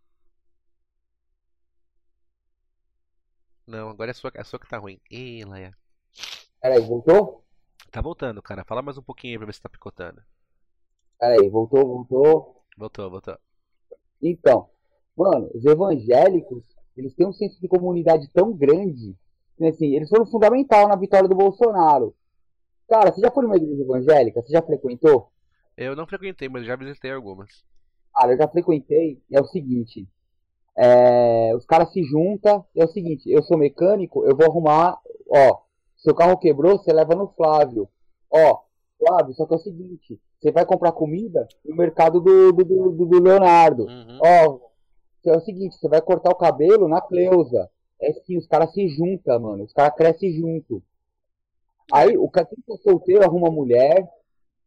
[3.67, 4.99] Não, agora é a sua, é a sua que tá ruim.
[5.11, 5.75] Ih, Laia.
[6.61, 7.43] Peraí, voltou?
[7.91, 8.63] Tá voltando, cara.
[8.63, 10.23] Fala mais um pouquinho aí pra ver se tá picotando.
[11.19, 12.63] Peraí, voltou, voltou.
[12.77, 13.37] Voltou, voltou.
[14.21, 14.69] Então,
[15.15, 16.63] mano, os evangélicos
[16.97, 19.15] eles têm um senso de comunidade tão grande.
[19.59, 22.13] Né, assim, eles foram fundamental na vitória do Bolsonaro.
[22.87, 24.41] Cara, você já foi numa igreja evangélica?
[24.41, 25.29] Você já frequentou?
[25.77, 27.63] Eu não frequentei, mas já visitei algumas.
[28.13, 29.21] Cara, eu já frequentei.
[29.31, 30.07] É o seguinte:
[30.77, 32.63] é, os caras se juntam.
[32.75, 34.99] É o seguinte: eu sou mecânico, eu vou arrumar.
[35.29, 35.61] Ó,
[35.97, 37.89] seu carro quebrou, você leva no Flávio.
[38.29, 38.59] Ó,
[38.99, 43.05] Flávio, só que é o seguinte: você vai comprar comida no mercado do, do, do,
[43.05, 43.83] do Leonardo.
[43.83, 44.19] Uhum.
[44.21, 44.59] Ó,
[45.29, 47.69] é o seguinte, você vai cortar o cabelo na Cleusa.
[48.01, 49.63] É assim, os caras se juntam, mano.
[49.63, 50.83] Os caras crescem junto.
[51.91, 54.07] Aí o cara que tá solteiro arruma mulher,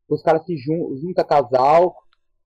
[0.09, 1.97] os caras se juntam, junta casal,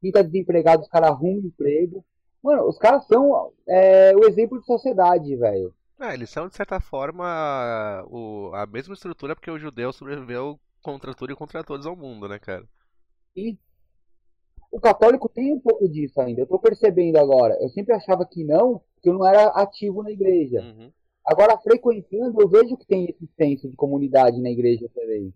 [0.00, 2.04] quem tá desempregado, os caras arrumam emprego.
[2.42, 5.72] Mano, os caras são é, o exemplo de sociedade, velho.
[6.00, 11.14] É, eles são, de certa forma, o, a mesma estrutura porque o judeu sobreviveu contra
[11.14, 12.64] tudo e contra todos ao mundo, né, cara?
[13.36, 13.56] E
[14.72, 16.40] o católico tem um pouco disso ainda.
[16.40, 17.56] Eu tô percebendo agora.
[17.60, 20.62] Eu sempre achava que não, que eu não era ativo na igreja.
[20.62, 20.90] Uhum.
[21.26, 25.32] Agora, frequentando, eu vejo que tem esse senso de comunidade na igreja também.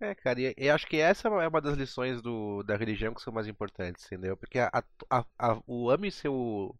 [0.00, 3.22] É, cara, e, e acho que essa é uma das lições do, da religião que
[3.22, 4.36] são mais importantes, entendeu?
[4.36, 6.74] Porque a, a, a, o ame seu,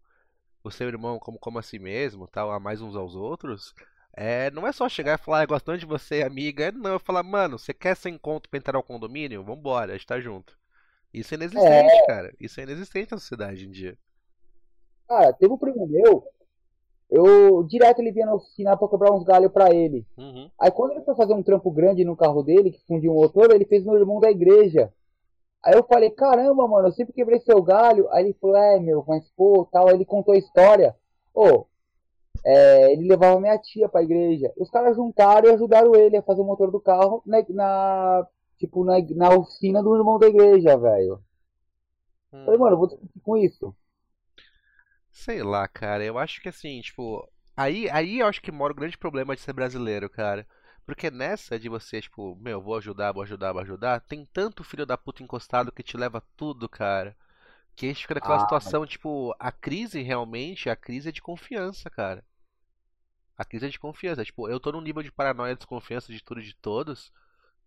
[0.65, 3.75] o seu irmão como, como a si mesmo, tal, a mais uns aos outros,
[4.13, 6.73] é, não é só chegar e falar, ah, gostando de você, amiga.
[6.73, 9.45] Não, eu falar, mano, você quer ser encontro pra entrar ao condomínio?
[9.45, 10.60] Vambora, a gente tá junto.
[11.13, 12.07] Isso é inexistente, é...
[12.07, 12.35] cara.
[12.39, 13.99] Isso é inexistente na sociedade hoje em dia.
[15.09, 16.25] Cara, teve um primo meu,
[17.11, 20.07] eu direto ele vinha na oficina pra quebrar uns galhos pra ele.
[20.17, 20.49] Uhum.
[20.59, 23.51] Aí quando ele foi fazer um trampo grande no carro dele, que fundiu um motor,
[23.51, 24.93] ele fez no irmão da igreja.
[25.63, 28.09] Aí eu falei, caramba, mano, eu sempre quebrei seu galho.
[28.13, 29.89] Aí ele falou, é, meu, mas pô, tal.
[29.89, 30.95] Aí ele contou a história.
[31.35, 31.67] Ô,
[32.45, 34.53] é, ele levava minha tia pra igreja.
[34.57, 38.27] Os caras juntaram e ajudaram ele a fazer o motor do carro na, na
[38.61, 41.25] tipo, na, na oficina do irmão da igreja, velho.
[42.31, 42.45] Hum.
[42.45, 43.75] Falei, mano, eu vou discutir com isso.
[45.11, 47.27] Sei lá, cara, eu acho que assim, tipo.
[47.57, 50.47] Aí, aí eu acho que mora o grande problema de ser brasileiro, cara.
[50.87, 54.87] Porque nessa de você, tipo, meu, vou ajudar, vou ajudar, vou ajudar, tem tanto filho
[54.87, 57.17] da puta encostado que te leva tudo, cara.
[57.75, 58.91] Que a gente fica naquela ah, situação, mas...
[58.91, 62.25] tipo, a crise realmente, a crise é de confiança, cara.
[63.37, 64.25] A crise é de confiança.
[64.25, 67.13] Tipo, eu tô num nível de paranoia, desconfiança de tudo e de todos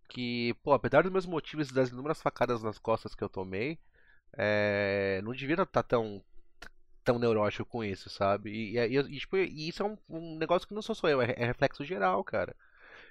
[0.08, 3.78] que, pô, apesar dos meus motivos e das inúmeras facadas nas costas que eu tomei,
[4.36, 6.22] é, não devia estar tão
[7.04, 8.50] tão neurótico com isso, sabe?
[8.50, 11.20] E, e, e, tipo, e isso é um, um, negócio que não sou só eu,
[11.20, 12.56] é, é reflexo geral, cara.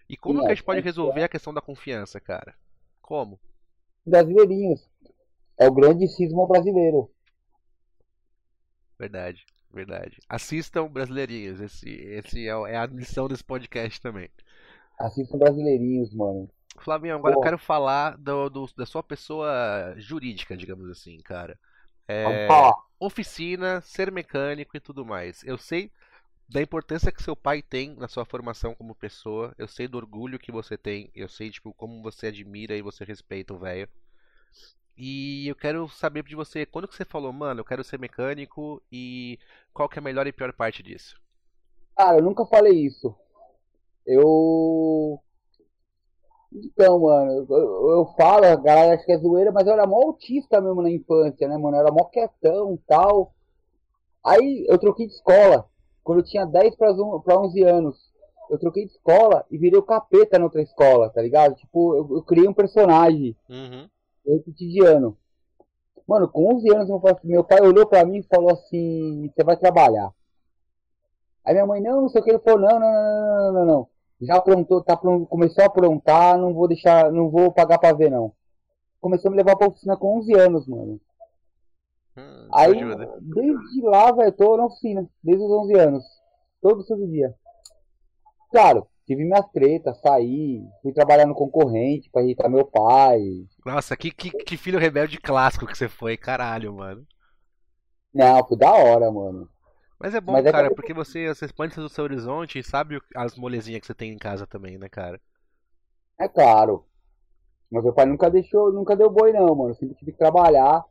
[0.09, 2.55] E como Sim, que a gente pode é resolver a questão da confiança, cara?
[3.01, 3.39] Como?
[4.05, 4.89] Brasileirinhos.
[5.57, 7.09] É o grande cisma brasileiro.
[8.97, 10.19] Verdade, verdade.
[10.27, 11.61] Assistam brasileirinhos.
[11.61, 14.29] Esse, esse é, é a missão desse podcast também.
[14.99, 16.49] Assistam brasileirinhos, mano.
[16.79, 17.39] Flavinho, agora Pô.
[17.39, 21.57] eu quero falar do, do, da sua pessoa jurídica, digamos assim, cara.
[22.07, 22.47] É,
[22.99, 25.43] oficina, ser mecânico e tudo mais.
[25.43, 25.91] Eu sei
[26.47, 29.53] da importância que seu pai tem na sua formação como pessoa.
[29.57, 31.09] Eu sei do orgulho que você tem.
[31.15, 33.87] Eu sei, tipo, como você admira e você respeita o velho.
[34.95, 38.81] E eu quero saber de você, quando que você falou, mano, eu quero ser mecânico
[38.91, 39.39] e
[39.73, 41.19] qual que é a melhor e pior parte disso?
[41.97, 43.15] Cara, eu nunca falei isso.
[44.05, 45.19] Eu.
[46.53, 49.95] Então, mano, eu, eu falo, a galera acha que é zoeira, mas eu era mó
[50.03, 51.77] autista mesmo na infância, né, mano?
[51.77, 53.33] Eu era mó quietão e tal.
[54.23, 55.67] Aí eu troquei de escola,
[56.03, 58.13] quando eu tinha 10 para 11 anos.
[58.49, 61.55] Eu troquei de escola e virei o capeta na outra escola, tá ligado?
[61.55, 63.35] Tipo, eu, eu criei um personagem.
[63.49, 63.89] Uhum.
[64.45, 65.17] cotidiano.
[66.07, 66.89] Mano, com 11 anos
[67.23, 70.11] meu pai olhou pra mim e falou assim: Você vai trabalhar.
[71.43, 73.65] Aí minha mãe, não, não sei o que, ele falou: Não, não, não, não, não,
[73.65, 73.92] não.
[74.25, 78.33] Já aprontou, tá, começou a aprontar, não vou deixar, não vou pagar pra ver, não.
[79.01, 80.99] Começou a me levar pra oficina com 11 anos, mano.
[82.15, 82.73] Hum, Aí,
[83.21, 86.03] desde lá, velho, tô na oficina, desde os 11 anos.
[86.61, 87.33] Todo santo dia.
[88.51, 93.19] Claro, tive minhas tretas, saí, fui trabalhar no concorrente pra irritar meu pai.
[93.65, 97.05] Nossa, que, que, que filho rebelde clássico que você foi, caralho, mano.
[98.13, 99.49] Não, foi da hora, mano.
[100.03, 100.75] Mas é bom, Mas é cara, que...
[100.75, 104.17] porque você, você expande o seu horizonte e sabe as molezinhas que você tem em
[104.17, 105.17] casa também, né, cara?
[106.19, 106.83] É claro.
[107.71, 109.73] Mas meu pai nunca deixou, nunca deu boi não, mano.
[109.75, 110.83] sempre tive que trabalhar.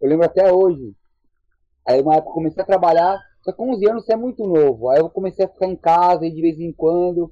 [0.00, 0.94] Eu lembro até hoje.
[1.86, 4.88] Aí uma época eu comecei a trabalhar, só com 11 anos você é muito novo.
[4.88, 7.30] Aí eu comecei a ficar em casa de vez em quando.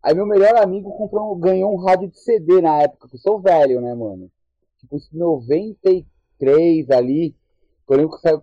[0.00, 3.40] Aí meu melhor amigo comprou, ganhou um rádio de CD na época, que eu sou
[3.40, 4.30] velho, né, mano?
[4.78, 7.34] Tipo, isso em 93 ali.
[7.90, 8.40] Eu lembro que saiu.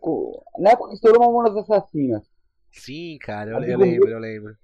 [0.59, 2.23] Na época que estourou Mamonas Assassinas.
[2.69, 4.57] Sim, cara, eu, eu lembro, meu, eu lembro.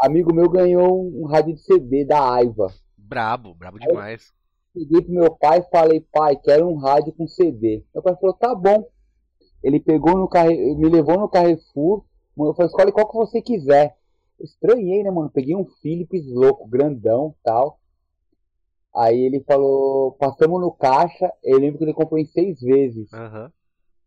[0.00, 2.74] Amigo meu ganhou um rádio de CD da Aiva.
[2.98, 4.32] Brabo, brabo demais.
[4.74, 7.84] Peguei pro meu pai e falei, pai, quero um rádio com CD.
[7.94, 8.88] Meu pai falou, tá bom.
[9.62, 10.56] Ele pegou no carre...
[10.74, 12.04] me levou no Carrefour.
[12.36, 13.96] Eu falei, escolhe qual que você quiser.
[14.38, 15.30] Eu estranhei, né, mano?
[15.30, 17.78] Peguei um Philips louco, grandão tal.
[18.94, 21.32] Aí ele falou, passamos no caixa.
[21.44, 23.10] Eu lembro que ele comprou em seis vezes.
[23.12, 23.50] Uhum.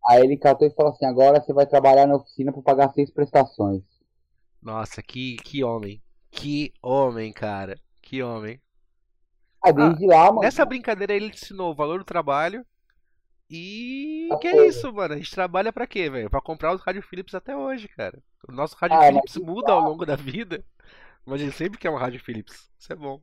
[0.10, 3.12] Aí ele catou e falou assim: agora você vai trabalhar na oficina para pagar seis
[3.12, 3.84] prestações.
[4.60, 6.02] Nossa, que, que homem.
[6.32, 7.80] Que homem, cara.
[8.02, 8.60] Que homem.
[9.64, 10.42] Ah, desde ah, lá, mano.
[10.42, 12.66] Nessa brincadeira ele ensinou o valor do trabalho
[13.50, 15.14] e que é isso, mano?
[15.14, 16.30] A gente trabalha pra quê, velho?
[16.30, 18.18] Pra comprar os Rádio Philips até hoje, cara.
[18.48, 20.64] O nosso Rádio ah, Philips muda ao longo da vida,
[21.26, 22.70] mas a gente sempre quer um Rádio Philips.
[22.80, 23.20] Isso é bom.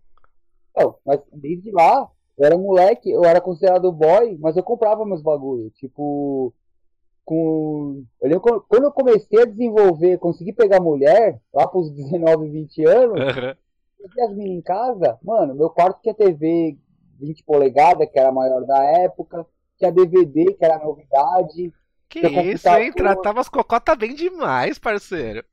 [0.76, 5.22] Não, mas desde lá, eu era moleque, eu era considerado boy, mas eu comprava meus
[5.22, 5.72] bagulhos.
[5.74, 6.52] Tipo,
[7.26, 8.04] com.
[8.22, 14.24] Eu quando eu comecei a desenvolver, consegui pegar mulher, lá pros 19, 20 anos, uhum.
[14.24, 16.78] as meninas em casa, mano, meu quarto tinha TV
[17.20, 19.44] 20 polegadas, que era a maior da época
[19.76, 21.72] tinha DVD, que era novidade.
[22.08, 22.92] Que isso, hein?
[22.92, 25.44] Tratava as cocotas bem demais, parceiro.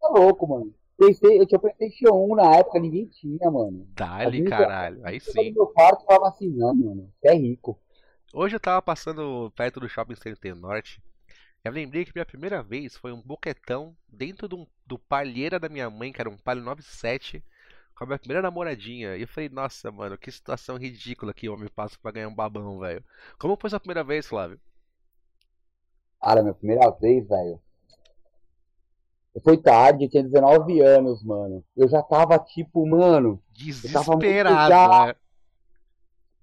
[0.00, 0.74] Tá louco, mano.
[0.98, 3.86] Eu tinha PlayStation 1 na época, ninguém tinha, mano.
[3.94, 5.00] Dali, caralho.
[5.04, 5.50] Aí sim.
[5.50, 7.78] No meu quarto falava assim, não, mano, você é rico.
[8.32, 11.02] Hoje eu tava passando perto do Shopping Center Norte.
[11.64, 15.88] Eu lembrei que minha primeira vez foi um boquetão dentro do, do palheira da minha
[15.88, 17.42] mãe, que era um palio 97
[17.94, 19.16] com a minha primeira namoradinha.
[19.16, 22.34] E eu falei, nossa, mano, que situação ridícula que o homem passa pra ganhar um
[22.34, 23.04] babão, velho.
[23.38, 24.58] Como foi sua primeira vez, Flávio?
[26.20, 27.60] Cara, minha primeira vez, velho.
[29.44, 31.64] Foi tarde, eu tinha 19 anos, mano.
[31.76, 33.40] Eu já tava tipo, mano.
[33.52, 35.06] Desesperado, já...
[35.06, 35.14] né?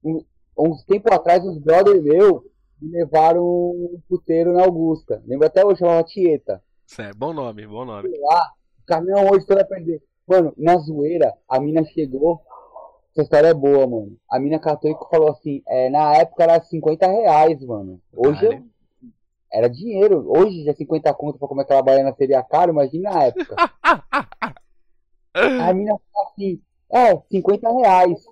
[0.02, 0.26] Um,
[0.58, 2.49] uns tempo atrás, uns brother meu
[2.82, 5.22] me levaram um puteiro na Augusta.
[5.26, 6.64] Lembro até hoje, chamava Tieta.
[6.86, 8.10] Certo, bom nome, bom nome.
[8.20, 8.52] Lá,
[8.82, 10.02] o caminhão hoje todo a perder.
[10.28, 12.42] Mano, na zoeira, a mina chegou.
[13.12, 14.18] Essa história é boa, mano.
[14.30, 18.00] A mina e falou assim: é, na época era 50 reais, mano.
[18.16, 18.64] Hoje eu,
[19.52, 20.26] era dinheiro.
[20.28, 23.56] Hoje já 50 conto pra comer aquela baiana seria caro, imagina na época.
[25.34, 26.62] a mina falou assim:
[26.92, 28.24] é, 50 reais.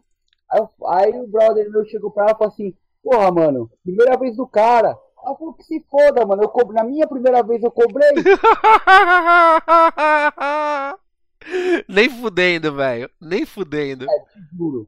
[0.50, 2.74] Aí, aí, o brother meu chegou pra ela e falou assim:
[3.04, 4.98] porra, mano, primeira vez do cara.
[5.24, 6.44] Ela falou que se foda, mano.
[6.44, 6.72] Eu co...
[6.72, 8.12] Na minha primeira vez eu cobrei.
[11.88, 13.10] Nem fudendo, velho.
[13.20, 14.06] Nem fudendo.
[14.10, 14.88] É, te juro.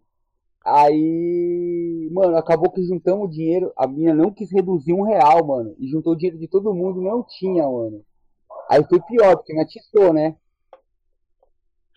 [0.66, 3.74] Aí, mano, acabou que juntamos o dinheiro.
[3.76, 5.76] A minha não quis reduzir um real, mano.
[5.80, 8.03] E juntou o dinheiro de todo mundo, não tinha, mano.
[8.70, 10.36] Aí foi pior, porque me atiçou, né?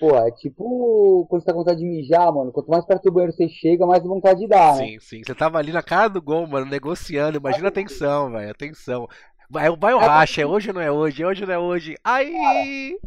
[0.03, 2.51] Pô, é tipo quando você tá com vontade de mijar, mano.
[2.51, 4.85] Quanto mais perto do banheiro você chega, mais vontade de dar, né?
[4.85, 5.23] Sim, sim.
[5.25, 7.39] Você tava ali na cara do gol, mano, negociando.
[7.39, 8.51] Imagina a atenção, velho.
[8.51, 9.09] Atenção.
[9.49, 11.23] Vai, vai o racha, é hoje ou não é hoje?
[11.23, 11.95] É hoje ou não é hoje?
[12.03, 12.99] Aí.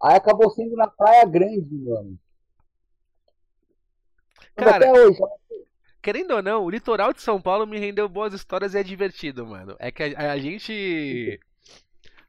[0.00, 2.16] Aí acabou sendo na Praia Grande, mano.
[4.54, 5.18] Cara, até hoje.
[6.00, 9.44] Querendo ou não, o litoral de São Paulo me rendeu boas histórias e é divertido,
[9.44, 9.74] mano.
[9.80, 11.40] É que a, a gente.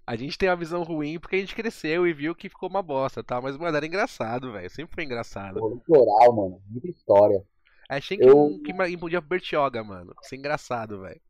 [0.07, 2.83] A gente tem uma visão ruim porque a gente cresceu e viu que ficou uma
[2.83, 3.41] bosta, tá?
[3.41, 4.69] Mas, mano, era engraçado, velho.
[4.69, 5.63] Sempre foi engraçado.
[5.63, 6.61] O litoral, mano.
[6.69, 7.43] Muita história.
[7.89, 10.13] Achei que, Eu- que impodia Bertioga, mano.
[10.21, 11.21] Isso é engraçado, velho.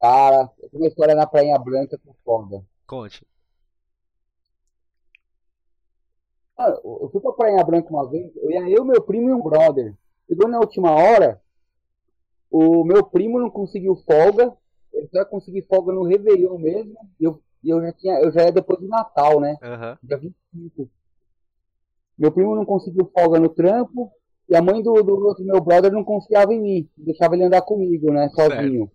[0.00, 2.64] Cara, eu tenho uma história na Prainha Branca é foda.
[2.86, 3.24] Conte.
[6.58, 9.94] Eu fui pra Prainha Branca uma vez, eu ia eu, meu primo e um brother.
[10.28, 11.40] Chegou na última hora,
[12.50, 14.54] o meu primo não conseguiu folga,
[14.92, 18.32] ele só ia conseguir folga no Réveillon mesmo, e eu, e eu já tinha, eu
[18.32, 19.56] já ia depois do Natal, né?
[19.62, 19.98] Aham.
[20.02, 20.90] Dia 25.
[22.18, 24.12] Meu primo não conseguiu folga no trampo,
[24.48, 27.62] e a mãe do, do outro meu brother não confiava em mim, deixava ele andar
[27.62, 28.90] comigo, né, sozinho.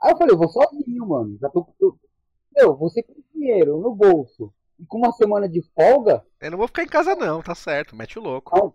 [0.00, 1.98] Aí eu falei, eu vou sozinho, mano, já tô, tô...
[2.54, 6.68] Meu, você com dinheiro no bolso, e com uma semana de folga, Eu não vou
[6.68, 7.96] ficar em casa, não, tá certo.
[7.96, 8.56] Mete o louco.
[8.56, 8.70] Não.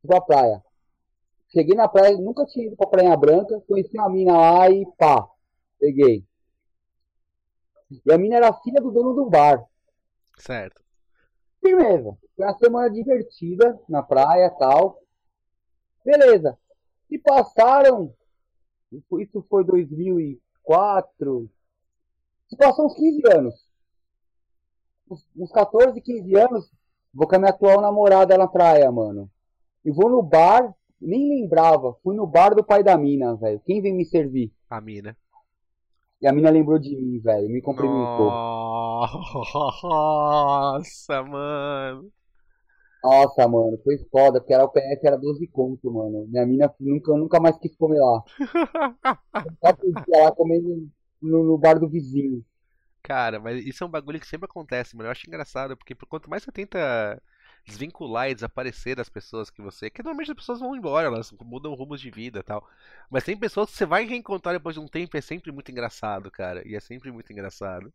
[0.00, 0.62] Fui pra praia.
[1.48, 5.26] Cheguei na praia, nunca tinha ido pra Praia Branca, conheci uma mina lá e pá,
[5.78, 6.24] peguei.
[7.90, 9.64] E a mina era filha do dono do bar.
[10.38, 10.82] Certo.
[11.60, 12.16] Firmeza.
[12.34, 15.02] Foi uma semana divertida na praia e tal.
[16.04, 16.58] Beleza.
[17.08, 18.12] Se passaram.
[18.92, 21.50] Isso foi 2004.
[22.48, 23.54] Se passou uns 15 anos.
[25.36, 26.70] Uns 14, 15 anos.
[27.12, 29.30] Vou com a minha atual namorada na praia, mano.
[29.84, 30.74] E vou no bar.
[31.00, 31.94] Nem lembrava.
[32.02, 33.60] Fui no bar do pai da mina, velho.
[33.60, 34.52] Quem vem me servir?
[34.68, 35.16] A mina.
[36.20, 37.48] E a mina lembrou de mim, velho.
[37.48, 38.30] Me cumprimentou.
[39.82, 42.10] Nossa, mano.
[43.02, 46.26] Nossa, mano, foi foda, porque era o PF era 12 conto, mano.
[46.26, 48.24] Minha mina nunca, nunca mais quis comer lá.
[49.64, 50.90] Só podia lá comendo
[51.22, 52.44] no, no bar do vizinho.
[53.02, 55.06] Cara, mas isso é um bagulho que sempre acontece, mano.
[55.06, 57.22] Eu acho engraçado, porque por quanto mais você tenta
[57.66, 59.90] desvincular e desaparecer das pessoas que você.
[59.90, 62.68] Que normalmente as pessoas vão embora, elas mudam rumos de vida e tal.
[63.10, 65.70] Mas tem pessoas que você vai reencontrar depois de um tempo e é sempre muito
[65.70, 66.66] engraçado, cara.
[66.66, 67.92] E é sempre muito engraçado.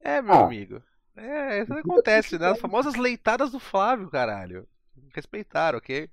[0.00, 0.44] É, meu Ah.
[0.44, 0.82] amigo.
[1.16, 2.48] É, isso acontece, né?
[2.50, 4.66] As famosas leitadas do Flávio, caralho.
[5.14, 6.08] Respeitar, ok?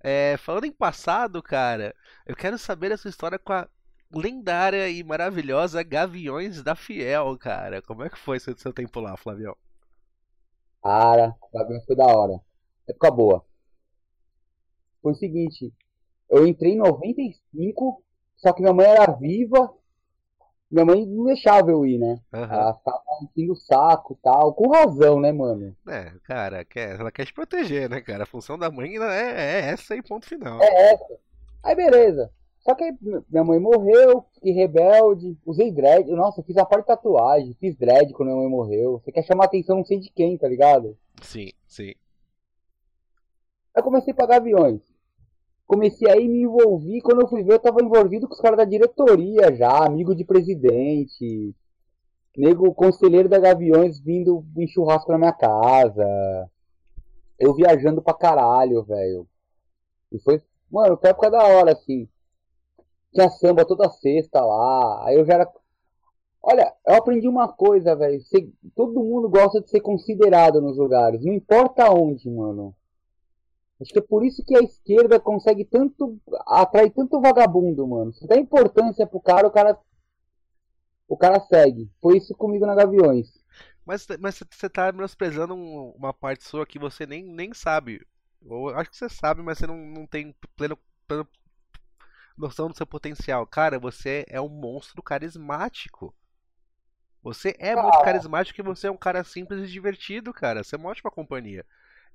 [0.00, 1.94] É, falando em passado, cara,
[2.26, 3.68] eu quero saber a sua história com a
[4.14, 7.82] lendária e maravilhosa Gaviões da Fiel, cara.
[7.82, 9.56] Como é que foi seu, seu tempo lá, Flavião?
[10.84, 12.38] Cara, o bagulho foi da hora.
[12.86, 13.44] Época boa.
[15.00, 15.72] Foi o seguinte,
[16.28, 18.02] eu entrei em 95,
[18.36, 19.72] só que minha mãe era viva.
[20.70, 22.20] Minha mãe não deixava eu ir, né?
[22.32, 22.54] Aham.
[22.54, 24.52] Ela ficava enchendo o saco e tal.
[24.52, 25.74] Com razão, né, mano?
[25.88, 28.24] É, cara, quer, ela quer te proteger, né, cara?
[28.24, 30.60] A função da mãe é, é essa e ponto final.
[30.60, 31.18] É essa.
[31.62, 32.30] Aí beleza.
[32.64, 32.90] Só que
[33.28, 36.10] minha mãe morreu, fiquei rebelde, usei dread.
[36.10, 38.98] Nossa, fiz a parte de tatuagem, fiz dread quando minha mãe morreu.
[38.98, 40.96] Você quer chamar atenção não sei de quem, tá ligado?
[41.20, 41.94] Sim, sim.
[43.74, 44.80] Aí comecei a pagar aviões.
[45.66, 48.64] Comecei aí me envolvi, quando eu fui ver, eu tava envolvido com os caras da
[48.64, 51.54] diretoria já, amigo de presidente.
[52.36, 56.50] Nego conselheiro da Gaviões vindo em churrasco na minha casa.
[57.38, 59.26] Eu viajando pra caralho, velho.
[60.10, 60.40] E foi,
[60.70, 62.08] mano, foi época da hora, assim.
[63.14, 65.06] Tinha samba toda sexta lá.
[65.06, 65.52] Aí eu já era.
[66.42, 68.20] Olha, eu aprendi uma coisa, velho.
[68.74, 71.24] Todo mundo gosta de ser considerado nos lugares.
[71.24, 72.74] Não importa onde, mano.
[73.80, 76.18] Acho que é por isso que a esquerda consegue tanto.
[76.46, 78.12] atrai tanto vagabundo, mano.
[78.12, 79.78] Se dá importância pro cara, o cara.
[81.08, 81.90] O cara segue.
[82.00, 83.28] Foi isso comigo na Gaviões.
[83.84, 88.00] Mas, mas você tá menosprezando um- uma parte sua que você nem, nem sabe.
[88.42, 91.26] Eu acho que você sabe, mas você não, não tem pleno, pleno
[92.36, 93.46] noção do seu potencial.
[93.46, 96.14] Cara, você é um monstro carismático.
[97.22, 100.62] Você é muito carismático e você é um cara simples e divertido, cara.
[100.62, 101.64] Você é uma ótima companhia.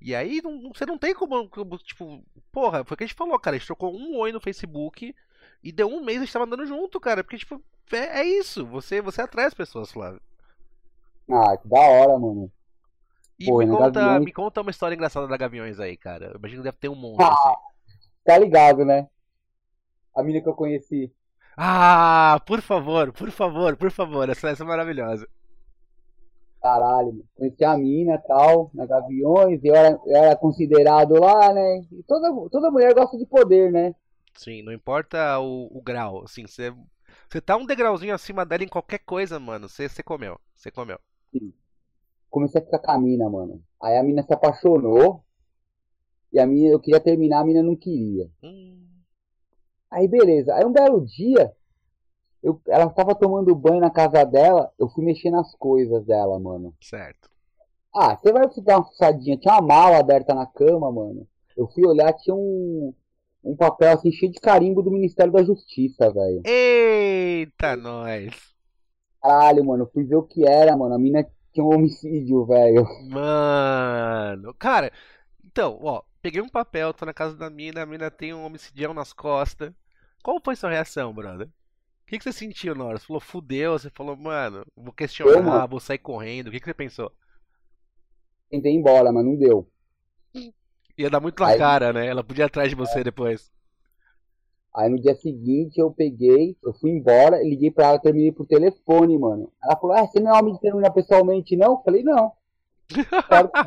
[0.00, 3.16] E aí não- você não tem como, como, tipo, porra, foi o que a gente
[3.16, 3.56] falou, cara.
[3.56, 5.14] A gente trocou um oi no Facebook
[5.62, 7.24] e deu um mês a gente tava andando junto, cara.
[7.24, 7.60] Porque, tipo,
[7.92, 8.64] é, é isso.
[8.66, 10.20] Você, você atrai as pessoas, Flávio.
[11.28, 12.50] Ah, que da hora, mano.
[13.38, 16.26] E Pô, me conta, Gaviões- me conta uma história engraçada da Gaviões aí, cara.
[16.26, 17.32] Eu imagino que deve ter um monte, Ah.
[17.32, 17.54] assim.
[18.24, 19.08] Tá ligado, né?
[20.14, 21.12] A mina que eu conheci.
[21.56, 24.28] Ah, por favor, por favor, por favor.
[24.28, 25.28] Essa, essa é maravilhosa.
[26.60, 27.24] Caralho, mano.
[27.34, 31.80] Conheci a mina e tal, na Gaviões, eu era, eu era considerado lá, né?
[31.90, 33.94] E toda, toda mulher gosta de poder, né?
[34.34, 36.24] Sim, não importa o, o grau.
[36.24, 36.72] Assim, você,
[37.28, 39.68] você tá um degrauzinho acima dela em qualquer coisa, mano.
[39.68, 40.38] Você, você comeu.
[40.54, 40.98] Você comeu.
[42.28, 43.62] Comecei a ficar com a mina, mano.
[43.82, 45.24] Aí a mina se apaixonou.
[46.32, 48.30] E a mina, eu queria terminar, a mina não queria.
[48.42, 48.86] Hum,
[49.90, 50.54] Aí beleza.
[50.54, 51.52] Aí um belo dia,
[52.42, 56.74] eu, ela tava tomando banho na casa dela, eu fui mexer nas coisas dela, mano.
[56.80, 57.28] certo.
[57.94, 59.36] Ah, você vai dar uma fuçadinha.
[59.36, 61.26] Tinha uma mala aberta na cama, mano.
[61.56, 62.94] Eu fui olhar, tinha um,
[63.42, 66.42] um papel assim cheio de carimbo do Ministério da Justiça, velho.
[66.44, 68.32] Eita, nós.
[69.20, 70.94] Caralho, mano, eu fui ver o que era, mano.
[70.94, 72.86] A mina tinha um homicídio, velho.
[73.10, 74.54] Mano.
[74.54, 74.92] Cara,
[75.44, 76.02] então, ó.
[76.22, 79.72] peguei um papel, tô na casa da mina, a mina tem um homicidião nas costas.
[80.22, 81.46] Qual foi sua reação, brother?
[81.46, 82.98] O que, que você sentiu na hora?
[82.98, 86.48] Você falou, fudeu, você falou, mano, vou questionar, vou sair correndo.
[86.48, 87.12] O que, que você pensou?
[88.50, 89.68] Tentei ir embora, mas não deu.
[90.98, 92.06] Ia dar muito na Aí- cara, né?
[92.06, 93.50] Ela podia ir atrás de você depois.
[94.74, 99.18] Aí no dia seguinte eu peguei, eu fui embora, liguei pra ela, terminei por telefone,
[99.18, 99.52] mano.
[99.62, 101.72] Ela falou, ah, você não é homem de terminar pessoalmente, não?
[101.72, 102.32] Eu falei, não.
[103.26, 103.60] Claro que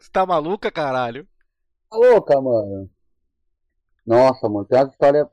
[0.00, 1.26] Você tá maluca, caralho?
[1.90, 2.90] tá louca, mano.
[4.06, 5.30] Nossa, mano, tem uma história.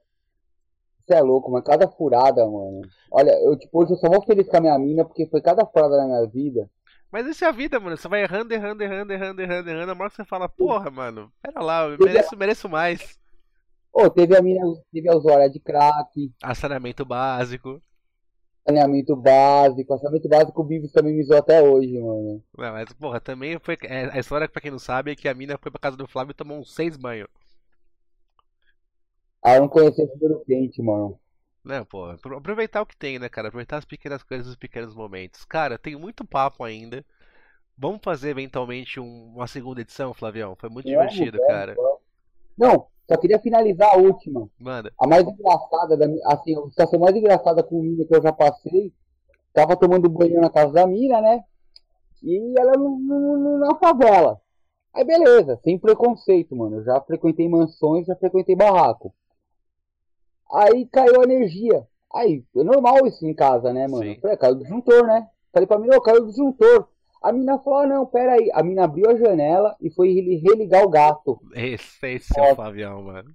[1.05, 2.81] Você é louco, mas cada furada, mano.
[3.11, 5.65] Olha, eu tipo, hoje eu só vou feliz com a minha mina porque foi cada
[5.65, 6.69] furada na minha vida.
[7.11, 7.97] Mas isso é a vida, mano.
[7.97, 9.91] Você vai errando, errando, errando, errando, errando, errando.
[9.91, 13.17] A hora que você fala, porra, mano, pera lá, eu mereço, mereço mais.
[13.91, 14.61] Ô, teve a mina,
[14.91, 17.81] teve a usuária de crack, Assaneamento básico.
[18.65, 22.43] saneamento básico, saneamento básico o Bibis também me zoou até hoje, mano.
[22.57, 23.77] Não, mas, porra, também foi.
[23.83, 26.07] é, a história, pra quem não sabe, é que a mina foi pra casa do
[26.07, 27.27] Flávio e tomou uns seis banhos.
[29.43, 31.19] Ah, eu não conhecia o chuveiro quente, mano.
[31.63, 33.47] Não, pô, apro- aproveitar o que tem, né, cara?
[33.47, 35.45] Aproveitar as pequenas coisas, os pequenos momentos.
[35.45, 37.05] Cara, tem muito papo ainda.
[37.77, 40.55] Vamos fazer eventualmente um- uma segunda edição, Flavião?
[40.57, 41.79] Foi muito Vamos, divertido, vamos, cara.
[42.57, 44.49] Não, só queria finalizar a última.
[44.59, 44.93] Manda.
[44.99, 48.93] A mais engraçada, da, assim, a situação mais engraçada com mina que eu já passei,
[49.53, 51.43] tava tomando banho na casa da mina, né?
[52.23, 52.73] E ela
[53.59, 54.41] na favela.
[54.93, 56.77] Aí beleza, sem preconceito, mano.
[56.77, 59.13] Eu já frequentei mansões, já frequentei barraco.
[60.53, 61.85] Aí caiu a energia.
[62.13, 64.03] Aí, é normal isso em casa, né, mano?
[64.03, 64.13] Sim.
[64.15, 65.27] Eu Falei, caiu o disjuntor, né?
[65.53, 66.87] Falei pra mina, ô, caiu o disjuntor.
[67.21, 68.49] A mina falou, ah, não, pera aí.
[68.53, 71.39] A mina abriu a janela e foi reli- religar o gato.
[71.53, 72.55] Esse, esse é o Ó.
[72.55, 73.31] Flavião, mano.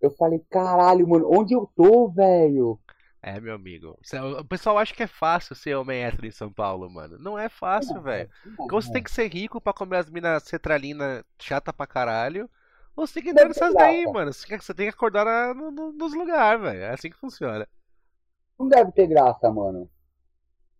[0.00, 2.78] Eu falei, caralho, mano, onde eu tô, velho?
[3.22, 3.98] É, meu amigo.
[4.02, 7.18] Cê- O pessoal acha que é fácil ser homem hétero em São Paulo, mano.
[7.18, 8.30] Não é fácil, velho.
[8.56, 12.48] Porque você tem que ser rico pra comer as minas cetralina chata pra caralho.
[12.96, 14.12] Você tem que entrar nessas daí, graça.
[14.12, 14.32] mano.
[14.32, 16.80] Você tem que- acordar na- no- no- nos lugares, velho.
[16.82, 17.66] É assim que funciona.
[18.58, 19.90] Não deve ter graça, mano.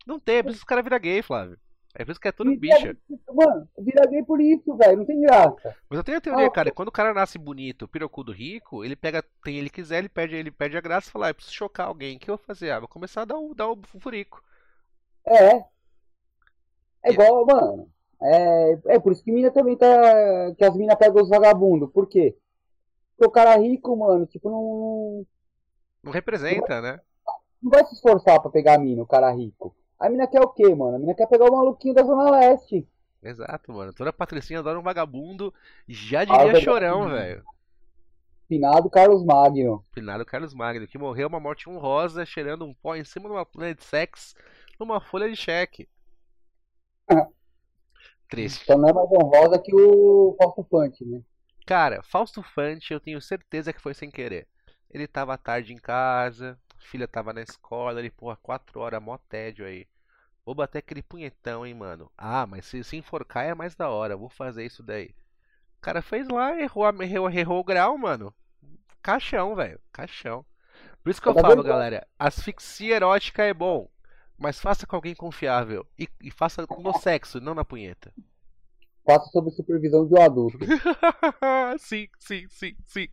[0.06, 1.58] Não tem, é por isso que os caras viram gay, Flávio.
[1.94, 2.96] É por isso que é tudo bicha.
[3.32, 4.98] Mano, vira gay por isso, velho.
[4.98, 5.74] Não tem graça.
[5.88, 8.94] Mas eu tenho a teoria, Ah, cara, quando o cara nasce bonito, pirocudo rico, ele
[8.94, 11.56] pega quem ele quiser, ele perde, ele perde a graça e fala, ah, eu preciso
[11.56, 12.16] chocar alguém.
[12.16, 12.70] O que eu vou fazer?
[12.70, 14.40] Ah, vou começar a dar o, dar o furico.
[15.26, 15.64] É.
[17.02, 17.90] É igual, mano.
[18.22, 19.86] É, é por isso que mina também tá.
[20.56, 21.90] Que as minas pegam os vagabundos.
[21.90, 22.36] Por quê?
[23.16, 25.26] Porque o cara rico, mano, tipo, não,
[26.02, 27.00] Não representa, né?
[27.62, 29.74] não vai se esforçar pra pegar a mina, o cara rico.
[29.98, 30.96] A mina quer o quê, mano?
[30.96, 32.88] A mina quer pegar o maluquinho da Zona Leste.
[33.22, 33.92] Exato, mano.
[33.92, 35.52] Toda patricinha adora um vagabundo.
[35.86, 36.64] Já Ah, diria verdade.
[36.64, 37.44] chorão, velho.
[38.48, 39.84] Finado Carlos Magno.
[39.92, 43.44] Finado Carlos Magno, que morreu uma morte honrosa cheirando um pó em cima de uma
[43.46, 44.34] plana de sexo
[44.78, 45.86] numa folha de cheque.
[48.30, 48.64] Triste.
[48.64, 51.20] Então não é mais honrosa que o Fausto Fante, né?
[51.66, 54.46] Cara, Fausto Fante, eu tenho certeza que foi sem querer.
[54.90, 59.64] Ele tava tarde em casa, filha tava na escola, ele, porra, quatro horas, mó tédio
[59.64, 59.86] aí.
[60.44, 62.10] Vou bater aquele punhetão, hein, mano.
[62.18, 65.14] Ah, mas se se enforcar é mais da hora, vou fazer isso daí.
[65.78, 68.34] O cara fez lá, errou, errou, errou o grau, mano.
[69.02, 70.44] Caixão, velho, caixão.
[71.02, 73.88] Por isso que eu Tá falo, galera, asfixia erótica é bom,
[74.40, 75.86] mas faça com alguém confiável.
[75.98, 78.10] E, e faça no sexo, não na punheta.
[79.04, 80.58] Faça sob supervisão de um adulto.
[81.78, 83.08] sim, sim, sim, sim.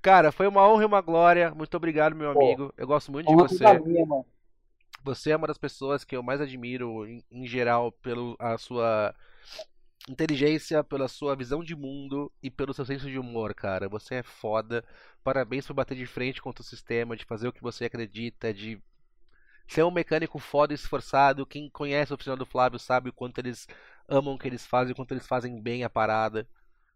[0.00, 1.54] Cara, foi uma honra e uma glória.
[1.54, 2.72] Muito obrigado, meu Pô, amigo.
[2.76, 3.78] Eu gosto muito de você.
[3.80, 4.06] minha.
[5.04, 9.14] Você é uma das pessoas que eu mais admiro em, em geral pela sua
[10.08, 13.88] inteligência, pela sua visão de mundo e pelo seu senso de humor, cara.
[13.88, 14.82] Você é foda.
[15.22, 18.80] Parabéns por bater de frente contra o sistema, de fazer o que você acredita, de
[19.68, 21.46] ser um mecânico foda e esforçado.
[21.46, 23.66] Quem conhece o oficina do Flávio sabe o quanto eles
[24.08, 26.46] amam o que eles fazem, o quanto eles fazem bem a parada.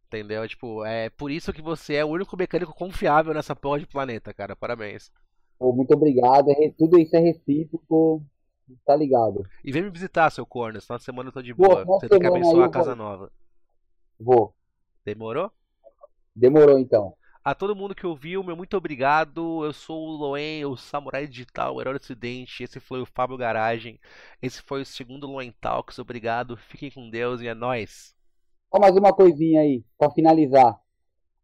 [0.07, 0.47] Entendeu?
[0.49, 4.35] Tipo, é por isso que você é o único mecânico confiável nessa porra de planeta,
[4.35, 4.57] cara.
[4.57, 5.11] Parabéns.
[5.59, 6.51] Pô, muito obrigado.
[6.51, 8.23] É Tudo isso é recíproco.
[8.85, 9.45] Tá ligado?
[9.65, 10.79] E vem me visitar, seu corno.
[10.79, 11.81] Essa semana eu tô de Pô, boa.
[11.81, 12.97] final Você tem que semana aí abençoar a casa vou.
[12.97, 13.33] nova.
[14.19, 14.55] Vou.
[15.05, 15.51] Demorou?
[16.35, 17.17] Demorou então.
[17.43, 19.65] A todo mundo que ouviu, meu muito obrigado.
[19.65, 22.62] Eu sou o Loen, o Samurai Digital, o Herói do Ocidente.
[22.62, 23.99] Esse foi o Fábio Garagem.
[24.43, 25.99] Esse foi o segundo Loen Talks.
[25.99, 26.57] Obrigado.
[26.57, 28.15] Fiquem com Deus e é nóis.
[28.71, 30.79] Só mais uma coisinha aí, pra finalizar.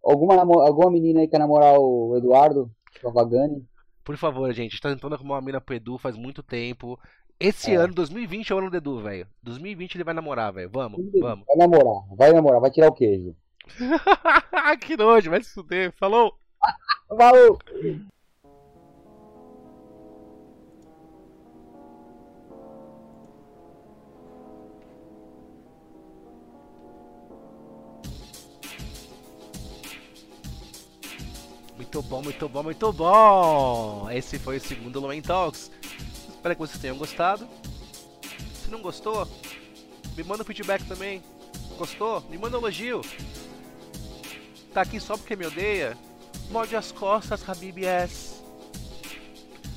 [0.05, 2.71] Alguma, alguma menina aí quer namorar o Eduardo
[3.01, 3.67] Cavagani?
[4.05, 4.69] Por favor, gente.
[4.69, 7.01] A gente tá tentando arrumar uma mina pro Edu faz muito tempo.
[7.41, 7.77] Esse É.
[7.77, 9.27] ano, 2020, é o ano do Edu, velho.
[9.43, 10.71] 2020 ele vai namorar, velho.
[10.71, 11.45] Vamos, vamos.
[11.47, 13.35] Vai namorar, vai namorar, vai tirar o queijo.
[14.81, 15.93] que nojo, vai se fuder.
[15.93, 16.39] Falou!
[17.09, 17.59] Falou!
[31.77, 34.11] Muito bom, muito bom, muito bom!
[34.11, 35.71] Esse foi o segundo Lumen Talks.
[36.29, 37.49] Espero que vocês tenham gostado.
[38.55, 39.27] Se não gostou,
[40.17, 41.23] me manda um feedback também.
[41.79, 42.21] Gostou?
[42.31, 43.03] Me manda um elogio.
[44.77, 45.97] Tá aqui só porque me odeia?
[46.51, 48.43] Morde as costas, Habib S.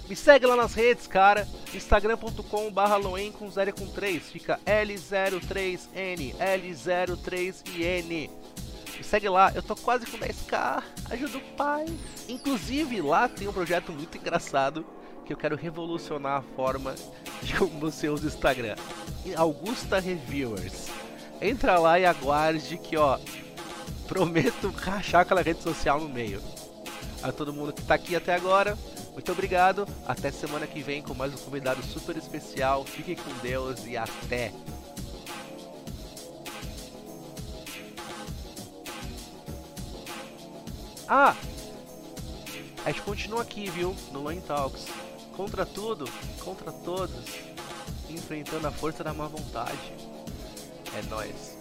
[0.09, 1.47] Me segue lá nas redes, cara.
[1.73, 4.29] Instagram.com barra Loen com 0 com 3.
[4.29, 8.29] Fica L03N, L03IN.
[8.97, 10.83] Me segue lá, eu tô quase com 10k.
[11.09, 11.85] Ajuda o pai.
[12.27, 14.85] Inclusive, lá tem um projeto muito engraçado
[15.25, 16.93] que eu quero revolucionar a forma
[17.41, 18.75] de como você usa o Instagram.
[19.37, 20.89] Augusta Reviewers.
[21.41, 23.17] Entra lá e aguarde que, ó,
[24.09, 26.41] prometo rachar aquela rede social no meio.
[27.21, 28.75] A todo mundo que tá aqui até agora,
[29.13, 29.87] muito obrigado.
[30.07, 32.83] Até semana que vem com mais um convidado super especial.
[32.83, 34.51] Fiquem com Deus e até!
[41.07, 41.35] Ah!
[42.85, 43.95] A gente continua aqui, viu?
[44.11, 44.87] No Loin Talks.
[45.35, 46.05] Contra tudo,
[46.43, 47.25] contra todos,
[48.09, 49.93] enfrentando a força da má vontade.
[50.97, 51.58] É nóis.